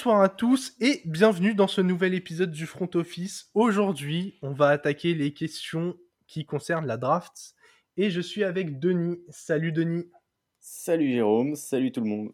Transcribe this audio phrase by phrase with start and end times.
[0.00, 3.50] Bonsoir à tous et bienvenue dans ce nouvel épisode du Front Office.
[3.52, 5.94] Aujourd'hui, on va attaquer les questions
[6.26, 7.54] qui concernent la draft.
[7.98, 9.20] Et je suis avec Denis.
[9.28, 10.10] Salut Denis.
[10.58, 12.32] Salut Jérôme, salut tout le monde.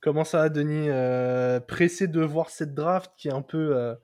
[0.00, 3.94] Comment ça va Denis euh, Pressé de voir cette draft qui est un peu, euh,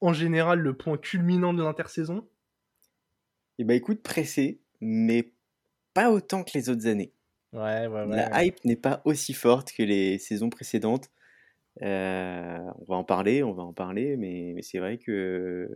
[0.00, 2.26] en général, le point culminant de l'intersaison?
[3.58, 5.34] Eh ben écoute, pressé, mais
[5.92, 7.12] pas autant que les autres années.
[7.52, 8.16] Ouais, ouais, ouais.
[8.16, 11.10] La hype n'est pas aussi forte que les saisons précédentes.
[11.82, 15.68] Euh, on va en parler, on va en parler, mais, mais c'est vrai que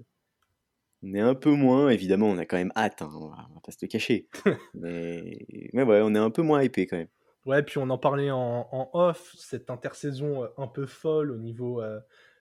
[1.03, 3.61] on est un peu moins, évidemment, on a quand même hâte, hein, on, va, va
[3.65, 4.29] pas se le cacher.
[4.75, 7.09] mais, mais ouais, on est un peu moins hypé quand même.
[7.47, 11.39] Ouais, puis on en parlait en, en off, cette intersaison euh, un peu folle au
[11.39, 12.01] niveau euh,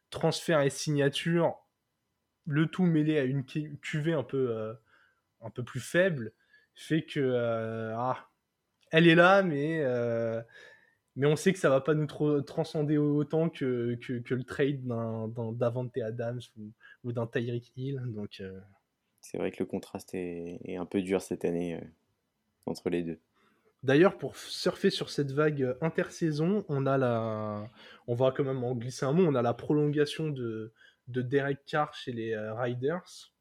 [0.10, 1.55] transfert et signature,
[2.46, 4.73] le tout mêlé à une QV un peu, euh,
[5.41, 6.34] un peu plus faible,
[6.76, 8.29] fait que euh, ah,
[8.91, 9.84] elle est là, mais
[11.20, 12.07] mais on sait que ça va pas nous
[12.41, 16.71] transcender autant que, que, que le trade d'un Davante Adams ou,
[17.03, 18.01] ou d'un Tyreek Hill.
[18.07, 18.57] Donc, euh,
[19.20, 21.85] C'est vrai que le contraste est, est un peu dur cette année euh,
[22.65, 23.20] entre les deux.
[23.84, 27.70] D'ailleurs, pour surfer sur cette vague euh, intersaison, on a la,
[28.07, 30.71] on va quand même en glisser un mot, on a la prolongation de,
[31.09, 33.33] de Derek Carr chez les Riders.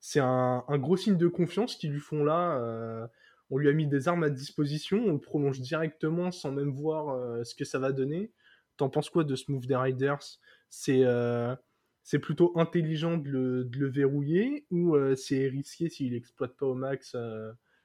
[0.00, 2.58] C'est un, un gros signe de confiance qu'ils lui font là.
[2.58, 3.06] euh,
[3.50, 7.10] on lui a mis des armes à disposition, on le prolonge directement sans même voir
[7.10, 8.32] euh, ce que ça va donner.
[8.76, 10.38] T'en penses quoi de ce move des Riders?
[10.70, 11.54] C'est euh,
[12.02, 16.66] c'est plutôt intelligent de le, de le verrouiller ou euh, c'est risqué s'il exploite pas
[16.66, 17.16] au max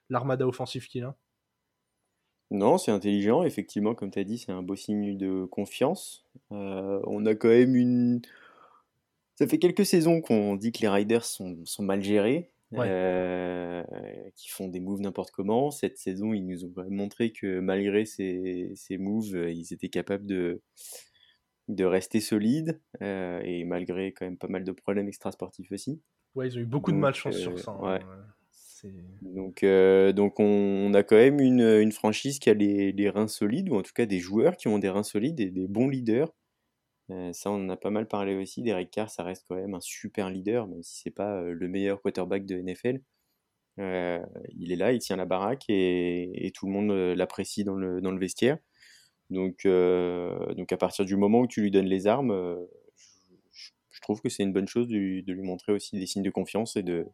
[0.09, 1.17] l'armada offensive qu'il a?
[2.51, 6.27] Non, c'est intelligent, effectivement, comme tu as dit, c'est un beau signe de confiance.
[6.51, 8.21] On a quand même une...
[9.35, 12.87] Ça fait quelques saisons qu'on dit que les Riders sont, sont mal gérés, Ouais.
[12.89, 13.83] euh,
[14.35, 15.71] qui font des moves n'importe comment.
[15.71, 20.25] Cette saison, ils nous ont montré que malgré ces, ces moves, euh, ils étaient capables
[20.25, 20.61] de,
[21.67, 26.01] de rester solides, euh, et malgré quand même pas mal de problèmes extrasportifs aussi.
[26.35, 27.71] Ouais, ils ont eu beaucoup de malchance euh, sur ça.
[27.71, 27.93] hein.
[27.93, 27.99] ouais.
[29.21, 29.63] Donc,
[30.15, 33.69] donc on, on a quand même une, une franchise qui a les, les reins solides,
[33.69, 36.33] ou en tout cas des joueurs qui ont des reins solides et des bons leaders.
[37.11, 38.61] Euh, ça, on en a pas mal parlé aussi.
[38.61, 41.67] Derek Carr, ça reste quand même un super leader, même si c'est pas euh, le
[41.67, 43.01] meilleur quarterback de NFL.
[43.79, 48.01] Euh, il est là, il tient la baraque et, tout le monde l'apprécie dans le,
[48.01, 48.57] dans le vestiaire.
[49.29, 52.67] Donc, donc à partir du moment où tu lui donnes les armes,
[53.51, 56.75] je, trouve que c'est une bonne chose de, lui- montrer aussi des signes de confiance
[56.75, 57.07] et de,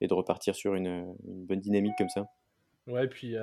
[0.00, 2.26] et de repartir sur une, bonne dynamique comme ça.
[2.86, 3.34] Ouais, puis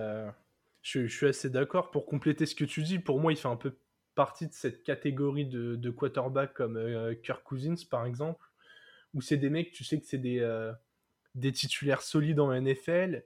[0.82, 1.92] je suis assez d'accord.
[1.92, 3.76] Pour compléter ce que tu dis, pour moi, il fait un peu
[4.16, 8.46] partie de cette catégorie de, de quarterback comme euh, Kirk Cousins, par exemple,
[9.14, 10.72] où c'est des mecs, tu sais que c'est des, euh,
[11.36, 13.24] des titulaires solides en NFL,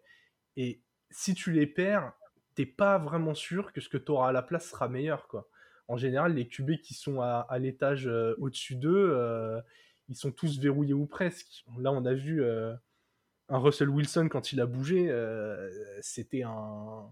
[0.57, 0.81] et
[1.11, 2.13] si tu les perds,
[2.55, 5.47] t'es pas vraiment sûr que ce que tu auras à la place sera meilleur, quoi.
[5.87, 9.15] En général, les QB qui sont à, l'étage euh, au-dessus d'eux,
[10.09, 11.63] ils sont tous verrouillés ou presque.
[11.77, 15.13] Là, on a vu un Russell Wilson quand il a bougé,
[16.01, 17.07] c'était un.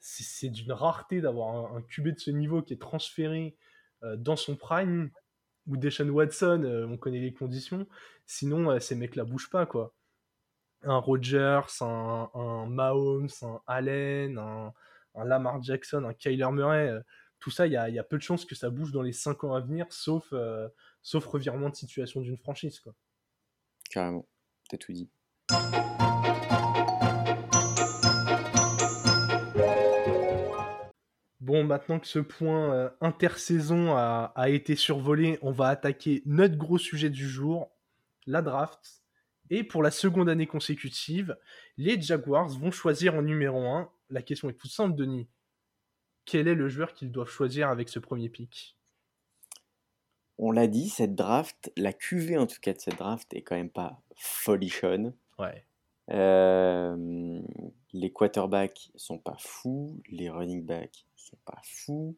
[0.00, 3.56] C'est d'une rareté d'avoir un, QB de ce niveau qui est transféré
[4.04, 5.10] euh, dans son prime,
[5.66, 7.86] ou Deshaun Watson, euh, on connaît les conditions.
[8.26, 9.94] Sinon, euh, ces mecs-là bougent pas, quoi.
[10.82, 14.72] Un Rodgers, un, Mahomes, un Allen, un,
[15.24, 16.92] Lamar Jackson, un Kyler Murray,
[17.40, 19.54] tout ça, il y a, peu de chances que ça bouge dans les 5 ans
[19.54, 20.32] à venir, sauf,
[21.02, 22.94] sauf revirement de situation d'une franchise, quoi.
[23.90, 24.28] Carrément,
[24.68, 25.10] t'as tout dit.
[31.48, 36.56] Bon, maintenant que ce point euh, intersaison a, a été survolé, on va attaquer notre
[36.56, 37.70] gros sujet du jour,
[38.26, 39.02] la draft.
[39.48, 41.38] Et pour la seconde année consécutive,
[41.78, 43.90] les Jaguars vont choisir en numéro 1.
[44.10, 45.26] La question est toute simple, Denis.
[46.26, 48.76] Quel est le joueur qu'ils doivent choisir avec ce premier pick?
[50.36, 53.56] On l'a dit, cette draft, la QV en tout cas de cette draft est quand
[53.56, 55.14] même pas folichonne.
[55.38, 55.64] Ouais.
[56.10, 57.40] Euh,
[57.92, 62.16] les quarterbacks sont pas fous, les running backs sont pas fous.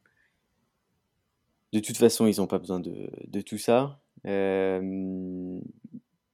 [1.72, 4.00] De toute façon, ils n'ont pas besoin de, de tout ça.
[4.26, 5.60] Euh,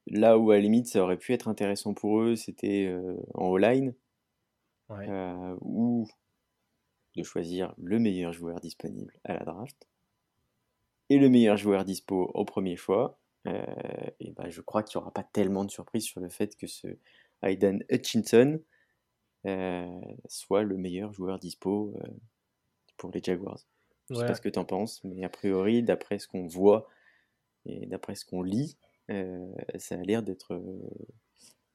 [0.06, 3.46] là où à la limite ça aurait pu être intéressant pour eux, c'était euh, en
[3.46, 3.94] O-line,
[4.88, 5.08] ouais.
[5.08, 6.08] euh, ou
[7.16, 9.88] de choisir le meilleur joueur disponible à la draft
[11.08, 13.18] et le meilleur joueur dispo au premier choix.
[14.18, 16.66] Et ben, je crois qu'il n'y aura pas tellement de surprises sur le fait que
[16.66, 16.88] ce
[17.42, 18.60] Aidan Hutchinson
[20.26, 22.08] soit le meilleur joueur dispo euh,
[22.96, 23.60] pour les Jaguars.
[24.12, 24.26] Je sais Ouais.
[24.26, 26.88] pas ce que tu en penses, mais a priori, d'après ce qu'on voit
[27.66, 28.78] et d'après ce qu'on lit,
[29.10, 30.88] euh, ça a l'air d'être euh,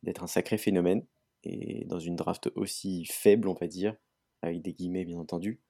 [0.04, 1.06] d'être un sacré phénomène.
[1.44, 3.96] Et dans une draft aussi faible, on va dire,
[4.44, 5.62] avec des guillemets bien entendu,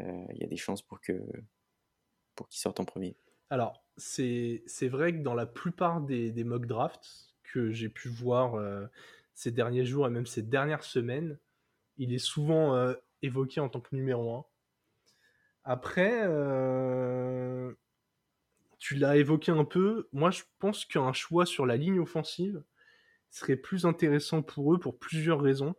[0.00, 1.14] euh, il y a des chances pour que
[2.34, 3.16] pour qu'il sorte en premier.
[3.50, 8.54] Alors, c'est vrai que dans la plupart des, des mock drafts que j'ai pu voir
[8.54, 8.86] euh,
[9.38, 11.38] ces derniers jours et même ces dernières semaines,
[11.96, 14.44] il est souvent euh, évoqué en tant que numéro 1.
[15.62, 17.72] Après, euh,
[18.80, 22.64] tu l'as évoqué un peu, moi je pense qu'un choix sur la ligne offensive
[23.30, 25.76] serait plus intéressant pour eux pour plusieurs raisons.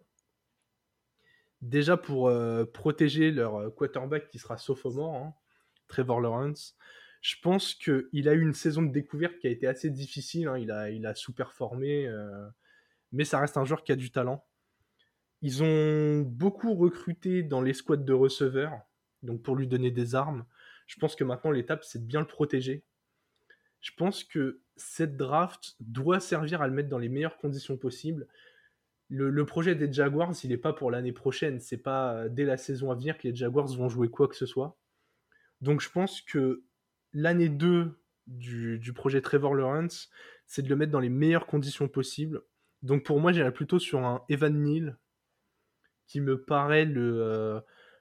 [1.59, 2.31] Déjà pour
[2.71, 5.33] protéger leur quarterback qui sera sophomore, hein,
[5.89, 6.77] Trevor Lawrence.
[7.19, 10.47] Je pense qu'il a eu une saison de découverte qui a été assez difficile.
[10.47, 10.57] Hein.
[10.59, 12.47] Il, a, il a sous-performé, euh,
[13.11, 14.45] mais ça reste un joueur qui a du talent.
[15.41, 18.79] Ils ont beaucoup recruté dans les squads de receveurs,
[19.23, 20.45] donc pour lui donner des armes.
[20.88, 22.83] Je pense que maintenant l'étape, c'est de bien le protéger.
[23.81, 28.27] Je pense que cette draft doit servir à le mettre dans les meilleures conditions possibles.
[29.09, 31.59] Le, projet des Jaguars, il n'est pas pour l'année prochaine.
[31.59, 34.35] C'est pas euh, dès la saison à venir que les Jaguars vont jouer quoi que
[34.35, 34.77] ce soit.
[35.62, 36.63] Donc je pense que
[37.13, 40.09] l'année 2 du, projet Trevor Lawrence,
[40.45, 42.44] c'est de le mettre dans les meilleures conditions possibles.
[42.81, 44.97] Donc pour moi, j'irais plutôt sur un Evan Neal,
[46.07, 47.59] qui me paraît le, euh,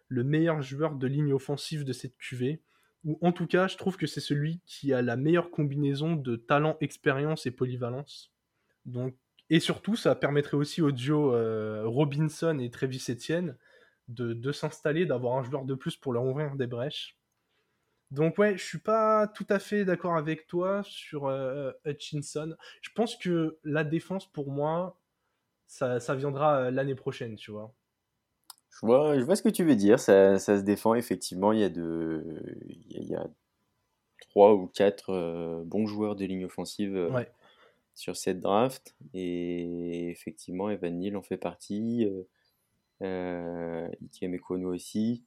[0.08, 2.60] le meilleur joueur de ligne offensive de cette QV.
[3.04, 6.36] Ou en tout cas, je trouve que c'est celui qui a la meilleure combinaison de
[6.36, 8.32] talent, expérience et polyvalence.
[8.86, 9.14] Donc,
[9.50, 13.56] et surtout, ça permettrait aussi au duo euh, Robinson et Travis Etienne
[14.08, 17.17] de s'installer, d'avoir un joueur de plus pour leur ouvrir des brèches.
[18.10, 22.56] Donc ouais, je suis pas tout à fait d'accord avec toi sur euh, Hutchinson.
[22.80, 24.98] Je pense que la défense pour moi,
[25.66, 27.74] ça, viendra euh, l'année prochaine, tu vois.
[28.70, 30.00] Je vois, je vois ce que tu veux dire.
[30.00, 31.52] Ça, se défend effectivement.
[31.52, 32.24] Il y a de,
[32.88, 33.26] il y a,
[34.30, 37.10] trois ou quatre euh, bons joueurs de ligne offensive
[37.94, 42.08] sur cette draft et effectivement Evan Neal en fait partie.
[43.02, 45.24] Euh, Ikem Ekono aussi.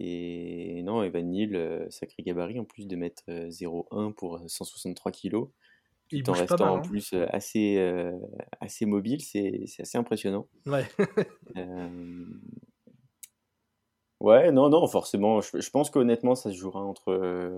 [0.00, 5.10] Et non, Evan Neal, euh, sacré gabarit, en plus de mettre 0,1 euh, pour 163
[5.10, 5.46] kg,
[6.08, 6.80] tout en restant en hein.
[6.80, 7.78] plus euh, assez,
[8.60, 10.46] assez mobile, c'est assez impressionnant.
[10.66, 10.86] Ouais.
[14.20, 17.50] ouais, non, non, forcément, je, pense qu'honnêtement, ça se jouera entre,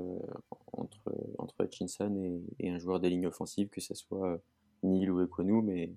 [0.73, 4.41] entre, entre Hutchinson et, et, un joueur des lignes offensives, que ce soit
[4.83, 5.93] Neal ou Ekonu, mais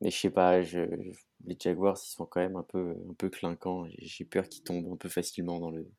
[0.00, 0.80] mais je sais pas, je,
[1.44, 3.86] les Jaguars, ils sont quand même un peu, un peu clinquants.
[3.98, 5.90] J'ai peur qu'ils tombent un peu facilement dans le,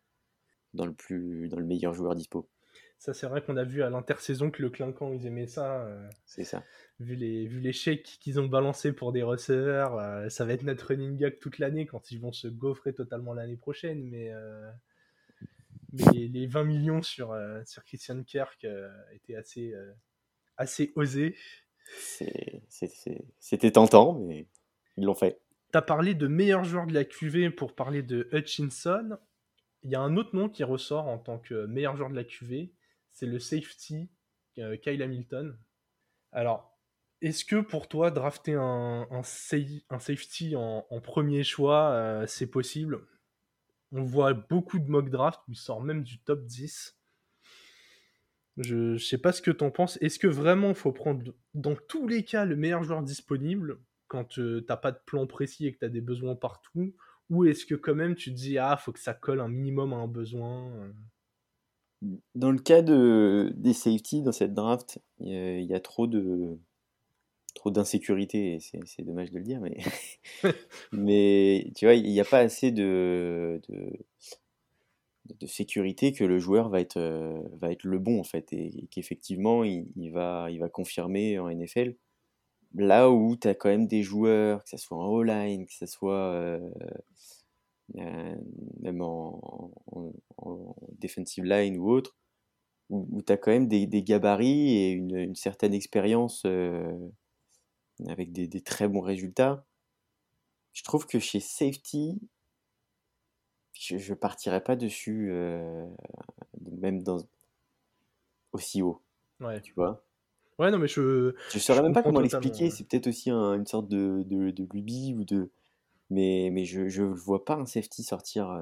[0.74, 2.50] dans le, plus, dans le meilleur joueur dispo.
[2.98, 5.86] Ça, c'est vrai qu'on a vu à l'intersaison que le clinquant, ils aimaient ça.
[5.86, 6.64] Euh, c'est ça.
[7.00, 10.62] Vu les, vu les chèques qu'ils ont balancés pour des receveurs, euh, ça va être
[10.62, 14.04] notre running gag toute l'année quand ils vont se gaufrer totalement l'année prochaine.
[14.04, 14.70] Mais, euh,
[15.94, 18.68] mais les, 20 millions sur, sur Christian Kirk
[19.14, 19.74] étaient assez,
[20.58, 21.36] assez osés.
[23.40, 24.48] C'était tentant, mais
[24.98, 25.40] ils l'ont fait.
[25.72, 29.18] Tu as parlé de meilleur joueur de la QV pour parler de Hutchinson.
[29.84, 32.24] Il y a un autre nom qui ressort en tant que meilleur joueur de la
[32.24, 32.72] QV,
[33.10, 34.10] c'est le safety
[34.60, 35.58] euh, Kyle Hamilton.
[36.32, 36.78] Alors,
[37.22, 43.08] est-ce que pour toi, drafter un, safety en, premier choix, euh, c'est possible?
[43.92, 46.98] On voit beaucoup de mock draft il sort même du top 10.
[48.58, 49.98] Je ne sais pas ce que tu en penses.
[50.02, 54.26] Est-ce que vraiment il faut prendre dans tous les cas le meilleur joueur disponible quand
[54.26, 56.94] tu n'as pas de plan précis et que tu as des besoins partout?
[57.30, 59.94] Ou est-ce que quand même tu te dis ah faut que ça colle un minimum
[59.94, 60.92] à un besoin euh?
[62.34, 66.58] Dans le cas de, des safety dans cette draft, il y, a trop de
[67.54, 69.78] trop d'insécurité, c'est dommage de le dire, mais,
[70.92, 74.00] mais tu vois, il n'y a pas assez de, de,
[75.26, 78.88] de sécurité que le joueur va être, euh, va être le bon en fait et,
[78.92, 81.96] qu'effectivement il, va, il va confirmer en NFL.
[82.74, 85.86] Là où tu as quand même des joueurs, que ce soit en O-line, que ce
[85.86, 86.60] soit euh,
[87.98, 88.36] euh,
[88.80, 89.72] même en,
[91.00, 92.18] defensive line ou autre,
[92.90, 96.46] où, tu as quand même des, gabarits et une, certaine expérience
[98.08, 99.66] avec des très bons résultats.
[100.74, 102.20] Je trouve que chez Safety,
[103.74, 105.86] je, je partirais pas dessus, euh,
[106.80, 107.20] même dans
[108.54, 109.02] aussi haut.
[109.40, 109.62] Ouais.
[109.62, 110.04] Tu vois
[110.60, 111.34] Ouais, non, mais je.
[111.52, 112.70] Je saurais même pas comment l'expliquer.
[112.70, 115.50] C'est peut-être aussi une sorte de, de, de lubie ou de.
[116.10, 118.50] Mais, mais je ne vois pas un safety sortir.
[118.50, 118.62] Euh,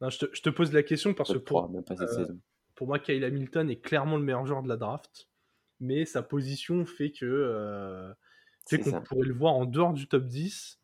[0.00, 2.24] non, je, te, je, te, pose la question parce que pour, même pas cette euh,
[2.24, 2.38] saison.
[2.74, 5.28] pour moi, Kyle Hamilton est clairement le meilleur joueur de la draft.
[5.80, 8.12] Mais sa position fait que.
[8.66, 10.80] c'est qu'on pourrait le voir en dehors du top 10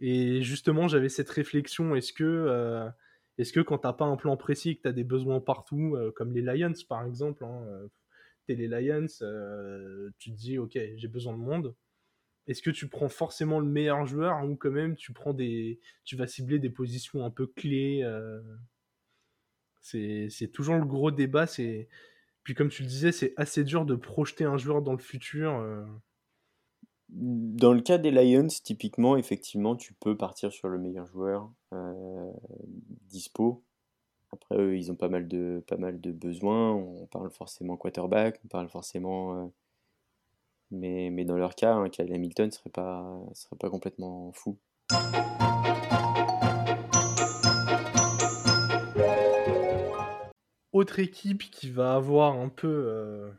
[0.00, 2.88] et justement, j'avais cette réflexion est-ce que, euh,
[3.38, 6.32] que quand t'as pas un plan précis, que tu as des besoins partout, euh, comme
[6.32, 7.88] les Lions par exemple, hein, euh,
[8.46, 9.06] t'es les Lions,
[10.18, 11.74] tu te dis ok, j'ai besoin de monde.
[12.46, 16.16] Est-ce que tu prends forcément le meilleur joueur ou quand même tu prends des, tu
[16.16, 18.02] vas cibler des positions un peu clés
[19.82, 21.46] C'est toujours le gros débat.
[22.44, 25.62] Puis comme tu le disais, c'est assez dur de projeter un joueur dans le futur.
[27.08, 32.30] Dans le cas des Lions, typiquement, effectivement, tu peux partir sur le meilleur joueur euh,
[33.08, 33.62] dispo.
[34.30, 36.72] Après, eux, ils ont pas mal de, pas mal de besoins.
[36.72, 39.42] On parle forcément quarterback, on parle forcément.
[39.42, 39.46] euh,
[40.70, 44.58] mais, mais dans leur cas, un Kyle Hamilton serait pas, serait pas complètement fou.
[50.72, 53.30] Autre équipe qui va avoir un peu euh,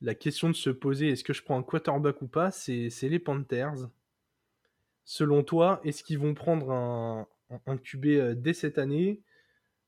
[0.00, 3.18] la question de se poser est-ce que je prends un quarterback ou pas, c'est les
[3.18, 3.88] Panthers.
[5.04, 7.26] Selon toi, est-ce qu'ils vont prendre un,
[7.66, 9.22] un, QB euh, dès cette année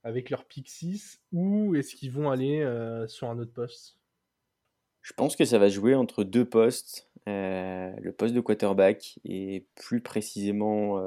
[0.02, 3.98] avec leur pick 6 ou est-ce qu'ils vont aller euh, sur un autre poste?
[5.02, 7.10] Je pense que ça va jouer entre deux postes.
[7.28, 10.98] euh, le poste de quarterback et plus précisément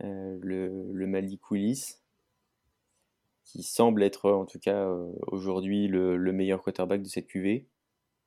[0.00, 1.96] le, le Malik Willis,
[3.48, 7.66] qui semble être en tout cas euh, aujourd'hui le, le meilleur quarterback de cette QV,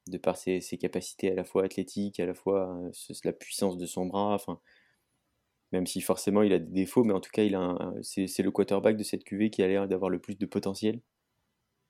[0.08, 2.92] de par ses, capacités à la fois athlétiques, à la fois euh,
[3.24, 4.38] la puissance de son bras,
[5.72, 8.52] même si forcément il a des défauts, mais en tout cas il a c'est le
[8.52, 11.02] quarterback de cette QV qui a l'air d'avoir le plus de potentiel.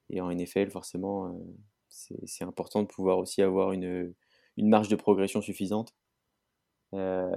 [0.10, 4.14] Et en NFL, forcément, euh, c'est important de pouvoir aussi avoir une
[4.58, 5.96] marge de progression suffisante.
[6.94, 7.32] Euh,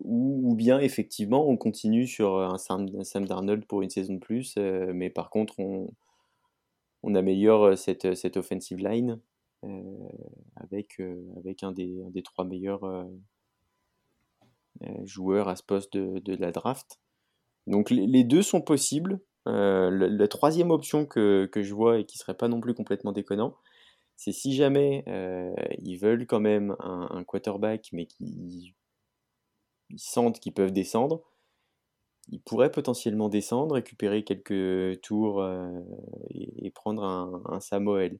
[0.00, 4.14] ou, ou bien effectivement on continue sur un Sam, un Sam Darnold pour une saison
[4.14, 9.20] de plus, euh, mais par contre on, améliore cette, cette offensive line
[9.64, 10.08] euh,
[10.56, 13.04] avec, euh, avec un, des, trois meilleurs euh,
[14.82, 16.98] euh, joueurs à ce poste de, la draft.
[17.68, 19.20] Donc les, deux sont possibles.
[19.46, 23.12] Euh, le- la troisième option que, je vois et qui serait pas non plus complètement
[23.12, 23.54] déconnant,
[24.16, 28.74] c'est si jamais euh, ils veulent quand même un quarterback, mais qui
[29.90, 31.22] ils sentent qu'ils peuvent descendre,
[32.28, 35.80] ils pourraient potentiellement descendre, récupérer quelques tours euh,
[36.30, 38.18] et, et prendre un, un Samuel.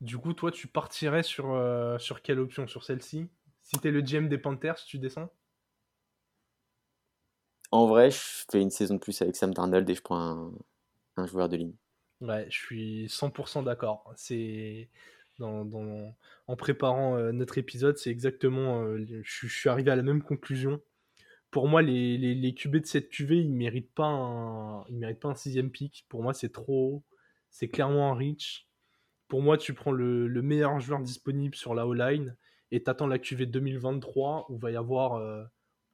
[0.00, 2.68] Du coup, toi, tu partirais sur, euh, sur quelle option?
[2.68, 3.28] Sur celle-ci?
[3.62, 5.30] Si t'es le GM des Panthers, tu descends?
[7.70, 8.16] En vrai, je
[8.50, 10.52] fais une saison de plus avec Sam Darnold et je prends un,
[11.18, 11.74] un joueur de ligne.
[12.20, 14.12] Ouais, je suis 100% d'accord.
[14.16, 14.88] C'est
[15.40, 18.82] en préparant euh, notre épisode, c'est exactement.
[18.84, 20.80] euh, je, suis- arrivé à la même conclusion.
[21.50, 25.20] Pour moi, les, les, les QB de cette QV, ils méritent pas un, ils méritent
[25.20, 26.06] pas un sixième pick.
[26.08, 27.04] Pour moi, c'est trop haut.
[27.50, 28.68] C'est clairement un reach.
[29.28, 32.36] Pour moi, tu prends le, le meilleur joueur disponible sur la O-line
[32.72, 35.44] et t'attends la QV 2023 où va y avoir euh,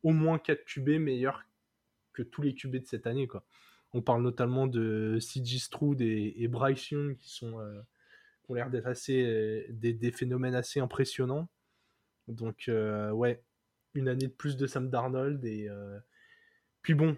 [0.03, 1.45] au moins 4 QB meilleurs
[2.13, 3.29] que tous les QB de cette année.
[3.93, 7.59] On parle notamment de CJ Stroud et, Bryce Young qui sont
[8.51, 11.49] ont l'air d'être assez euh, des, des phénomènes assez impressionnants.
[12.29, 13.43] Donc euh, ouais,
[13.95, 15.99] une année de plus de Sam Darnold et euh,
[16.83, 17.17] puis bon,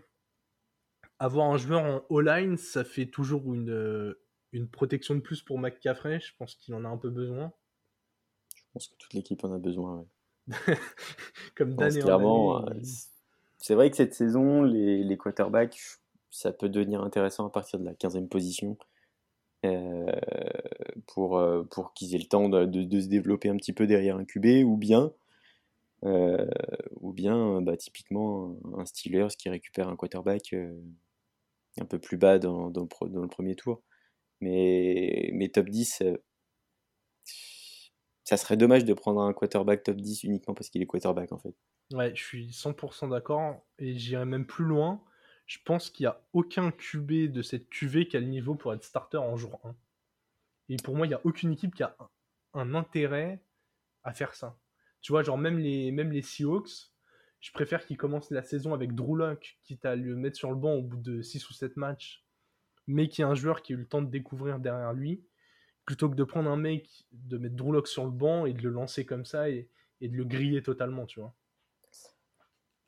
[1.18, 4.14] avoir un joueur en O-line, ça fait toujours une
[4.52, 6.20] une protection de plus pour McCaffrey.
[6.20, 7.52] Je pense qu'il en a un peu besoin.
[8.54, 9.98] Je pense que toute l'équipe en a besoin.
[9.98, 10.06] ouais.
[11.56, 12.74] Comme d'année en clairement, euh,
[13.58, 15.78] c'est vrai que cette saison, les, les quarterbacks,
[16.30, 18.76] ça peut devenir intéressant à partir de la 15e position
[21.07, 24.16] pour, euh, pour qu'ils aient le temps de, de- se développer un petit peu derrière
[24.16, 25.12] un QB ou bien,
[26.04, 26.49] euh,
[27.00, 30.75] ou bien bah, typiquement un Steelers qui récupère un quarterback euh,
[31.81, 33.83] un peu plus bas dans, dans le, premier tour.
[34.40, 36.16] Mais, mais top 10, euh,
[38.25, 41.38] ça serait dommage de prendre un quarterback top 10 uniquement parce qu'il est quarterback en
[41.38, 41.54] fait.
[41.92, 45.02] Ouais, je suis 100% d'accord et j'irai même plus loin.
[45.46, 48.72] Je pense qu'il n'y a aucun QB de cette QV qui a le niveau pour
[48.72, 49.75] être starter en jour 1.
[50.68, 51.96] Et pour moi, il n'y a aucune équipe qui a
[52.54, 53.42] un, intérêt
[54.04, 54.58] à faire ça.
[55.00, 56.92] Tu vois, genre même les, même les Seahawks,
[57.40, 60.56] je préfère qu'ils commencent la saison avec Drew Lock, quitte à le mettre sur le
[60.56, 62.25] banc au bout de 6 ou 7 matchs,
[62.87, 65.25] mais qui est un joueur qui a eu le temps de découvrir derrière lui,
[65.84, 68.70] plutôt que de prendre un mec, de mettre Drew sur le banc et de le
[68.70, 69.68] lancer comme ça et
[70.00, 71.34] de le griller totalement, tu vois.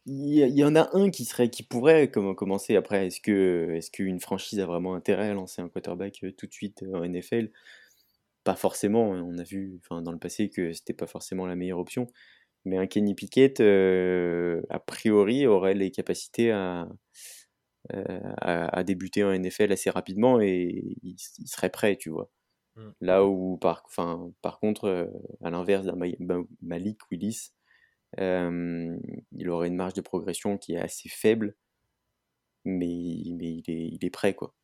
[0.07, 3.07] Il y, en a un qui serait, qui pourrait comme- commencer après.
[3.07, 6.53] Est-ce que, est-ce qu'une franchise a vraiment intérêt à lancer un quarterback euh, tout de
[6.53, 7.51] suite euh, en NFL?
[8.45, 9.15] Pas forcément.
[9.15, 9.23] hein.
[9.27, 12.07] On a vu, enfin, dans le passé que c'était pas forcément la meilleure option.
[12.67, 16.89] Mais un Kenny Pickett, euh, a priori, aurait les capacités à,
[17.93, 22.31] à, à débuter en NFL assez rapidement et il, il serait prêt, tu vois.
[22.77, 22.89] Mm.
[23.01, 23.85] Là où, par,
[24.43, 25.11] par contre,
[25.43, 27.51] à l'inverse d'un Ma- Ma- Malik Willis,
[28.19, 28.97] euh,
[29.33, 31.57] il aurait une marge de progression qui est assez faible,
[32.65, 34.55] mais, mais il, est, il est prêt, quoi.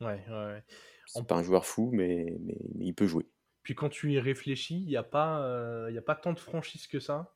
[0.00, 0.64] Ouais, ouais, ouais.
[1.06, 3.28] C'est pas un joueur fou, mais, mais, mais il peut jouer.
[3.62, 6.32] Puis quand tu y réfléchis, il n'y a, pas, euh, il y a pas tant
[6.32, 7.34] de franchises que ça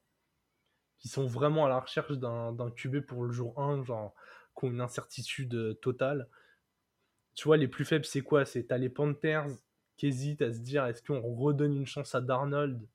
[0.99, 4.15] qui sont vraiment à la recherche d'un d'un QB pour le jour 1, genre
[4.59, 6.29] qui ont une incertitude euh, totale.
[7.35, 8.45] tu vois, les plus faibles, c'est quoi?
[8.45, 9.47] C'est t'as les Panthers
[9.97, 12.87] qui hésitent à se dire est-ce qu'on redonne une chance à Darnold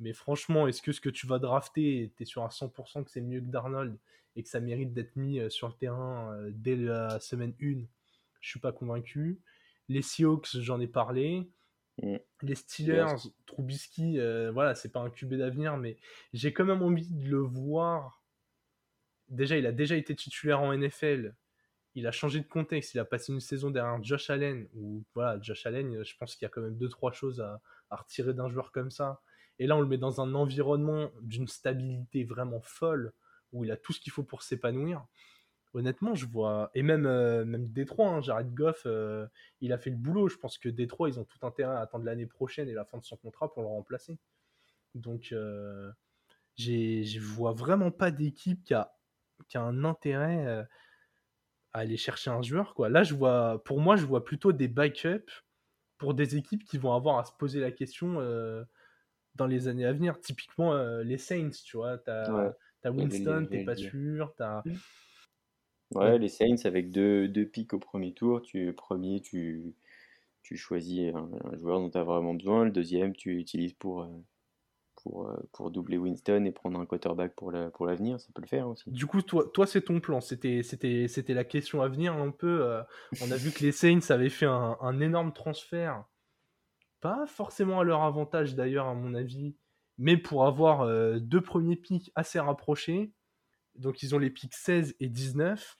[0.00, 3.20] Mais franchement, est-ce que ce que tu vas drafter, t'es sûr à 100% que c'est
[3.20, 3.96] mieux que Darnold
[4.36, 7.84] et que ça mérite d'être mis euh, sur le terrain euh, dès la semaine 1
[8.40, 9.40] Je suis pas convaincu.
[9.88, 11.48] Les Seahawks, j'en ai parlé.
[12.02, 12.16] Mm.
[12.42, 13.14] Les Steelers,
[13.46, 15.96] Trubisky, euh, voilà, c'est pas un QB d'avenir, mais
[16.32, 18.22] j'ai quand même envie de le voir.
[19.28, 21.34] Déjà, il a déjà été titulaire en NFL.
[21.94, 22.94] Il a changé de contexte.
[22.94, 24.66] Il a passé une saison derrière Josh Allen.
[24.74, 27.60] Où, voilà, Josh Allen, je pense qu'il y a quand même deux trois choses à,
[27.90, 29.20] à retirer d'un joueur comme ça.
[29.58, 33.12] Et là, on le met dans un environnement d'une stabilité vraiment folle,
[33.52, 35.06] où il a tout ce qu'il faut pour s'épanouir
[35.74, 36.70] honnêtement, je vois.
[36.74, 39.26] Et même, euh, même Détroit, hein, Jared Goff, euh,
[39.60, 40.28] il a fait le boulot.
[40.28, 42.98] Je pense que Détroit, ils ont tout intérêt à attendre l'année prochaine et la fin
[42.98, 44.18] de son contrat pour le remplacer.
[44.94, 45.90] Donc, euh,
[46.56, 48.96] je vois vraiment pas d'équipe qui a,
[49.48, 50.62] qui a un intérêt euh,
[51.72, 52.74] à aller chercher un joueur.
[52.88, 55.44] Là, je vois, pour moi, je vois plutôt des backups
[55.98, 58.20] pour des équipes qui vont avoir à se poser la question
[59.34, 60.20] dans les années à venir.
[60.20, 61.98] Typiquement, les Saints, tu vois.
[61.98, 64.32] Tu as, Winston, t'es pas sûr.
[64.40, 64.62] As...
[65.94, 68.42] Ouais, les Saints avec deux, deux pics au premier tour.
[68.42, 69.74] Tu, premier, tu,
[70.42, 72.64] tu choisis un, joueur dont tu as vraiment besoin.
[72.64, 74.24] Le deuxième, tu utilises pour, euh,
[74.96, 77.72] pour, euh, pour doubler Winston et prendre un quarterback pour l'avenir.
[77.72, 78.90] Pour l'avenir ça peut le faire aussi.
[78.90, 80.20] Du coup, toi, toi c'est ton plan.
[80.20, 82.62] C'était, c'était, c'était la question à venir un peu.
[82.62, 82.82] Euh,
[83.22, 86.04] on a vu que les Saints avaient fait un, un, énorme transfert.
[87.04, 89.54] Pas forcément à leur avantage d'ailleurs, à mon avis.
[89.98, 90.88] Mais pour avoir
[91.20, 93.12] deux premiers pics assez rapprochés.
[93.76, 95.78] Donc ils ont les pics 16 et 19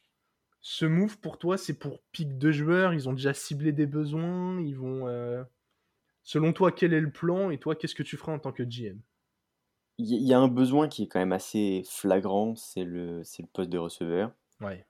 [0.66, 4.58] ce move pour toi, c'est pour pick deux joueurs Ils ont déjà ciblé des besoins
[4.62, 5.06] Ils vont.
[5.06, 5.44] Euh,
[6.22, 8.62] selon toi, quel est le plan Et toi, qu'est-ce que tu feras en tant que
[8.62, 8.98] GM
[9.98, 13.68] Il y, a un besoin qui est quand même assez flagrant c'est le, le poste
[13.68, 14.32] de receveur.
[14.62, 14.86] Ouais.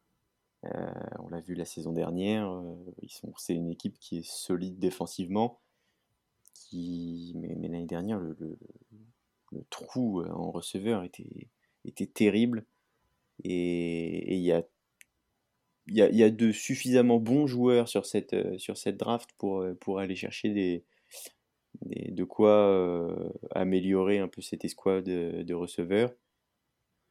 [0.65, 2.49] Euh, on l'a vu la saison dernière.
[2.49, 5.61] Euh, ils sont, c'est une équipe qui est solide défensivement.
[6.73, 8.59] Mais, l'année dernière, le,
[9.71, 12.67] trou en receveur était, terrible.
[13.43, 19.99] Et il y a de suffisamment bons joueurs sur cette, euh, draft pour, euh, pour
[19.99, 20.85] aller chercher des,
[21.83, 26.13] de quoi euh, améliorer un peu cette escouade de, receveurs.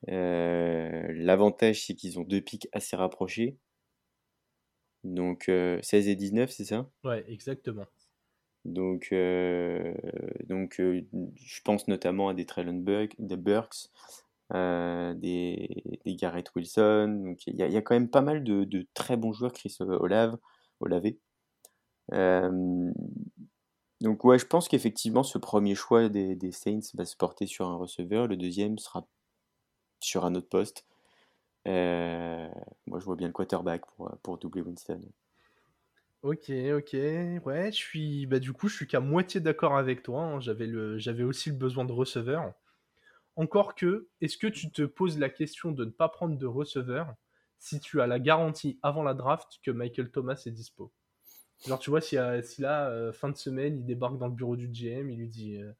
[0.08, 3.58] L'avantage, c'est qu'ils ont deux pics assez rapprochés.
[5.04, 5.52] Donc
[5.82, 6.90] 16 et 19, c'est ça?
[7.04, 7.86] Ouais, exactement.
[8.66, 9.14] Donc,
[10.48, 12.84] donc je pense notamment à des Traylon
[13.20, 13.90] des Burks,
[14.54, 15.68] euh, des,
[16.06, 17.36] Garrett Wilson.
[17.48, 20.38] Il y, a quand même pas mal de, très bons joueurs, Chris Olave,
[20.80, 21.18] Olavé.
[22.14, 22.92] Euh,
[24.02, 27.78] donc ouais, je pense qu'effectivement ce premier choix des, Saints va se porter sur un
[27.78, 29.08] receveur, le deuxième sera
[30.02, 30.86] sur un autre poste.
[31.68, 32.50] Euh,
[32.88, 35.02] moi je vois bien le quarterback pour, pour doubler Winston.
[36.24, 40.22] Ok, ok, ouais, je suis, bah du coup, je suis qu'à moitié d'accord avec toi.
[40.22, 40.40] Hein.
[40.40, 42.54] J'avais le, j'avais aussi le besoin de receveur.
[43.36, 47.14] Encore que, est-ce que tu te poses la question de ne pas prendre de receveur
[47.60, 50.94] si tu as la garantie avant la draft que Michael Thomas est dispo?
[51.68, 54.56] Genre, tu vois, si, euh, là, euh, fin de semaine, il débarque dans le bureau
[54.56, 55.74] du GM, il lui dit euh,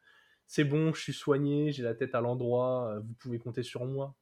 [0.48, 4.14] C'est bon, je suis soigné, j'ai la tête à l'endroit, vous pouvez compter sur moi.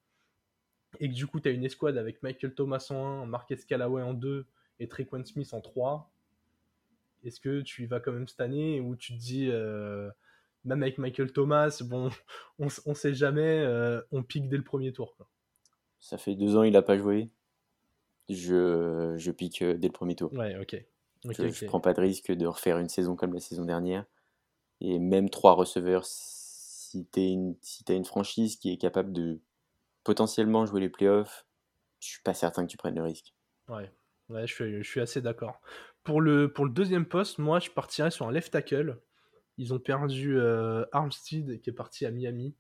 [1.00, 4.04] Et que du coup, tu as une escouade avec Michael Thomas en 1, Marquez Callaway
[4.04, 4.46] en 2
[4.80, 6.11] et Trequan Smith en 3.
[7.24, 9.50] Est-ce que tu y vas quand même cette année ou tu te dis
[10.64, 12.10] même avec Michael Thomas, bon,
[12.60, 15.16] on, on sait jamais, euh, on pique dès le premier tour.
[16.00, 17.30] Ça fait deux ans il n'a pas joué.
[18.30, 20.32] Je, je pique euh, dès le premier tour.
[20.34, 20.84] Ouais, ok.
[21.26, 24.06] je, ne prends pas de risque de refaire une saison comme la saison dernière.
[24.80, 29.40] Et même trois receveurs, si tu une, si as une franchise qui est capable de
[30.04, 31.46] potentiellement jouer les playoffs,
[32.00, 33.36] je suis pas certain que tu prennes le risque.
[33.68, 33.92] Ouais,
[34.30, 35.62] ouais je, suis, je suis assez d'accord.
[36.04, 39.00] Pour le, pour le deuxième poste, moi, je partirais sur un left tackle.
[39.58, 42.56] Ils ont perdu euh, Armstead qui est parti à Miami.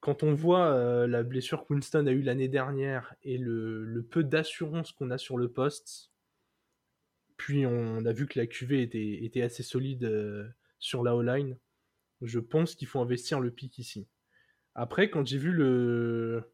[0.00, 4.22] Quand on voit euh, la blessure que Winston a eue l'année dernière et le, peu
[4.22, 6.12] d'assurance qu'on a sur le poste,
[7.36, 10.46] puis on a vu que la QV était, était assez solide euh,
[10.78, 11.58] sur la O-line,
[12.22, 14.06] je pense qu'il faut investir le pic ici.
[14.74, 16.52] Après, quand j'ai vu le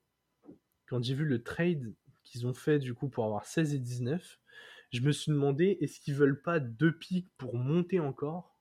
[0.86, 4.38] quand j'ai vu le trade qu'ils ont fait du coup pour avoir 16 et 19,
[4.92, 8.56] je me suis demandé est-ce qu'ils veulent pas deux pics pour monter encore?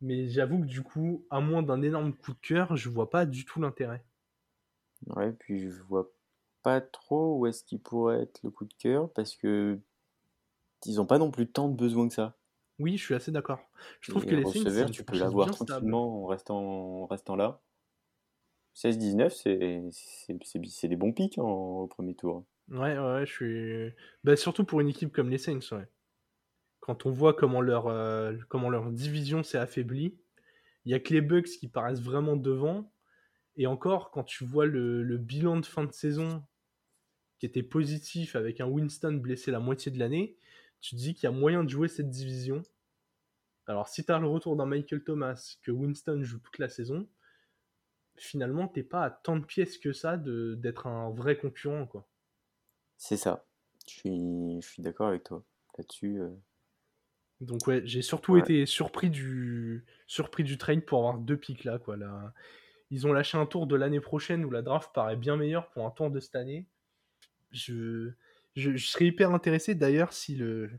[0.00, 3.26] Mais j'avoue que du coup, à moins d'un énorme coup de cœur, je vois pas
[3.26, 4.06] du tout l'intérêt.
[5.08, 6.12] Ouais, puis je vois
[6.62, 9.80] pas trop où est-ce qu'il pourrait être le coup de cœur parce que
[10.86, 12.38] ils ont pas non plus tant de besoins que ça.
[12.78, 13.60] Oui, je suis assez d'accord.
[14.00, 16.58] Je trouve que les receveurs, tu peux l'avoir tranquillement en restant,
[17.02, 17.62] en restant là.
[18.74, 22.44] 16-19, c'est des bons pics en, au premier tour.
[22.70, 23.92] Ouais, ouais, je suis.
[24.24, 25.88] Bah, surtout pour une équipe comme les Saints, ouais.
[26.80, 30.16] quand on voit comment leur, euh, comment leur division s'est affaiblie,
[30.84, 32.92] il y a que les Bucks qui paraissent vraiment devant.
[33.56, 36.44] Et encore, quand tu vois le, le bilan de fin de saison
[37.38, 40.38] qui était positif avec un Winston blessé la moitié de l'année,
[40.80, 42.62] tu te dis qu'il y a moyen de jouer cette division.
[43.68, 47.08] Alors, si tu as le retour d'un Michael Thomas, que Winston joue toute la saison,
[48.18, 52.06] finalement, t'es pas à tant de pièces que ça d'être un vrai concurrent, quoi.
[52.96, 53.44] C'est ça.
[53.86, 55.42] Je suis, je suis d'accord avec toi
[55.78, 56.20] là-dessus.
[56.20, 56.30] Euh.
[57.40, 61.78] Donc ouais, j'ai surtout été surpris du surpris du train pour avoir deux pics là,
[61.78, 61.96] quoi.
[61.96, 62.32] Là,
[62.90, 65.86] ils ont lâché un tour de l'année prochaine où la draft paraît bien meilleure pour
[65.86, 66.66] un tour de cette année.
[67.52, 68.10] Je,
[68.54, 70.70] je, serais hyper intéressé d'ailleurs si le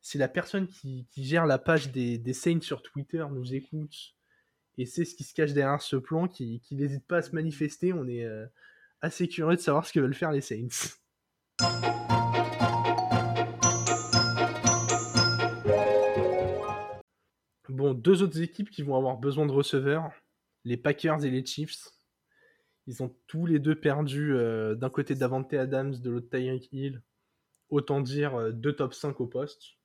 [0.00, 4.14] si la personne qui, qui gère la page des, des Saints sur Twitter nous écoute
[4.76, 7.34] et c'est ce qui se cache derrière ce plan, qui, qui n'hésite pas à se
[7.34, 7.92] manifester.
[7.92, 8.46] On est euh,
[9.00, 10.96] assez curieux de savoir ce que veulent faire les Saints.
[17.74, 20.10] Bon, deux autres équipes qui vont avoir besoin de receveurs,
[20.64, 21.90] les Packers et les Chiefs.
[22.86, 27.02] Ils ont tous les deux perdu euh, d'un côté Davante Adams, de l'autre Tyreek Hill.
[27.70, 29.76] Autant dire euh, deux top 5 au poste.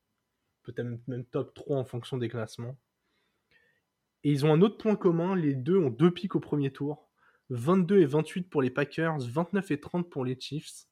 [0.64, 2.78] Peut-être même top 3 en fonction des classements.
[4.24, 7.10] Et ils ont un autre point commun, les deux ont deux pics au premier tour.
[7.50, 10.89] 22 et 28 pour les Packers, 29 et 30 pour les Chiefs.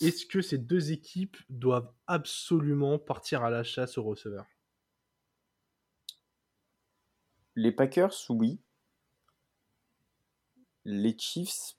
[0.00, 4.46] Est-ce que ces deux équipes doivent absolument partir à la chasse aux receveurs
[7.54, 8.58] Les Packers, oui.
[10.86, 11.76] Les Chiefs,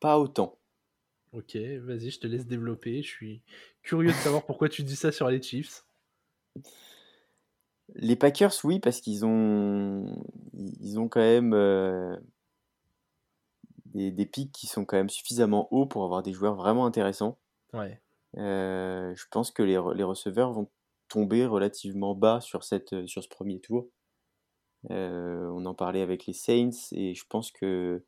[0.00, 0.58] pas autant.
[1.32, 3.02] Ok, vas-y, je te laisse développer.
[3.02, 3.42] Je suis
[3.82, 5.86] curieux de savoir pourquoi tu dis ça sur les Chiefs.
[7.94, 12.16] Les Packers, oui, parce qu'ils ont, ils ont quand même euh,
[13.94, 17.38] des, des, pics qui sont quand même suffisamment hauts pour avoir des joueurs vraiment intéressants.
[17.72, 18.00] Ouais.
[18.38, 20.68] Euh, je pense que les, les, receveurs vont
[21.08, 23.88] tomber relativement bas sur, cette, sur ce premier tour.
[24.90, 28.02] Euh, on en parlait avec les Saints et je pense que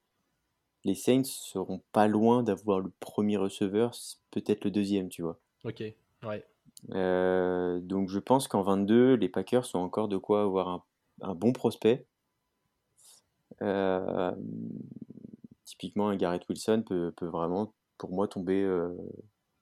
[0.84, 3.92] les Saints seront pas loin d'avoir le premier receveur,
[4.30, 5.38] peut-être le deuxième, tu vois.
[5.64, 5.82] Ok,
[6.24, 6.46] ouais.
[6.90, 10.84] Euh, donc je pense qu'en 22, les Packers sont encore de quoi avoir
[11.22, 12.06] un, bon prospect.
[13.62, 14.32] Euh,
[15.78, 18.94] typiquement, un Garrett Wilson peut, vraiment, pour moi, tomber euh,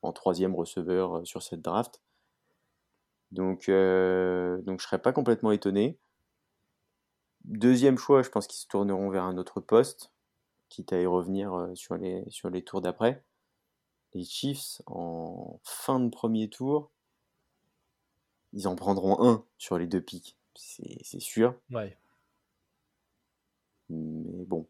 [0.02, 2.02] en troisième receveur sur cette draft.
[3.30, 5.98] Donc, donc je ne serais pas complètement étonné.
[7.44, 10.12] Deuxième choix, je pense qu'ils se tourneront vers un autre poste,
[10.68, 13.24] quitte à y revenir sur les, sur les tours d'après.
[14.14, 16.90] Les Chiefs, en fin de premier tour,
[18.52, 21.54] ils en prendront un sur les deux pics, c'est sûr.
[21.70, 21.96] Ouais.
[23.88, 24.68] Mais bon.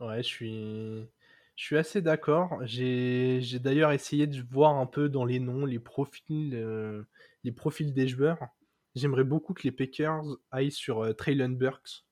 [0.00, 1.08] Ouais, je suis,
[1.56, 2.58] je suis assez d'accord.
[2.64, 7.04] J'ai d'ailleurs essayé de voir un peu dans les noms, les profils, euh,
[7.44, 8.38] les profils des joueurs.
[8.94, 12.04] J'aimerais beaucoup que les Packers aillent sur euh, Traylon Burks.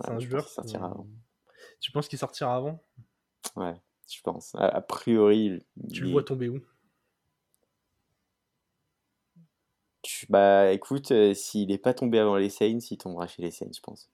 [0.00, 0.46] c'est un joueur.
[0.46, 1.08] Qui sortira avant.
[1.80, 2.82] Tu penses qu'il sortira avant?
[3.56, 3.74] Ouais,
[4.08, 4.54] je pense.
[4.54, 5.64] A, priori.
[5.92, 6.60] Tu le vois tomber où?
[10.28, 13.70] Bah écoute, euh, s'il n'est pas tombé avant les Saints, il tombera chez les Saints,
[13.74, 14.10] je pense.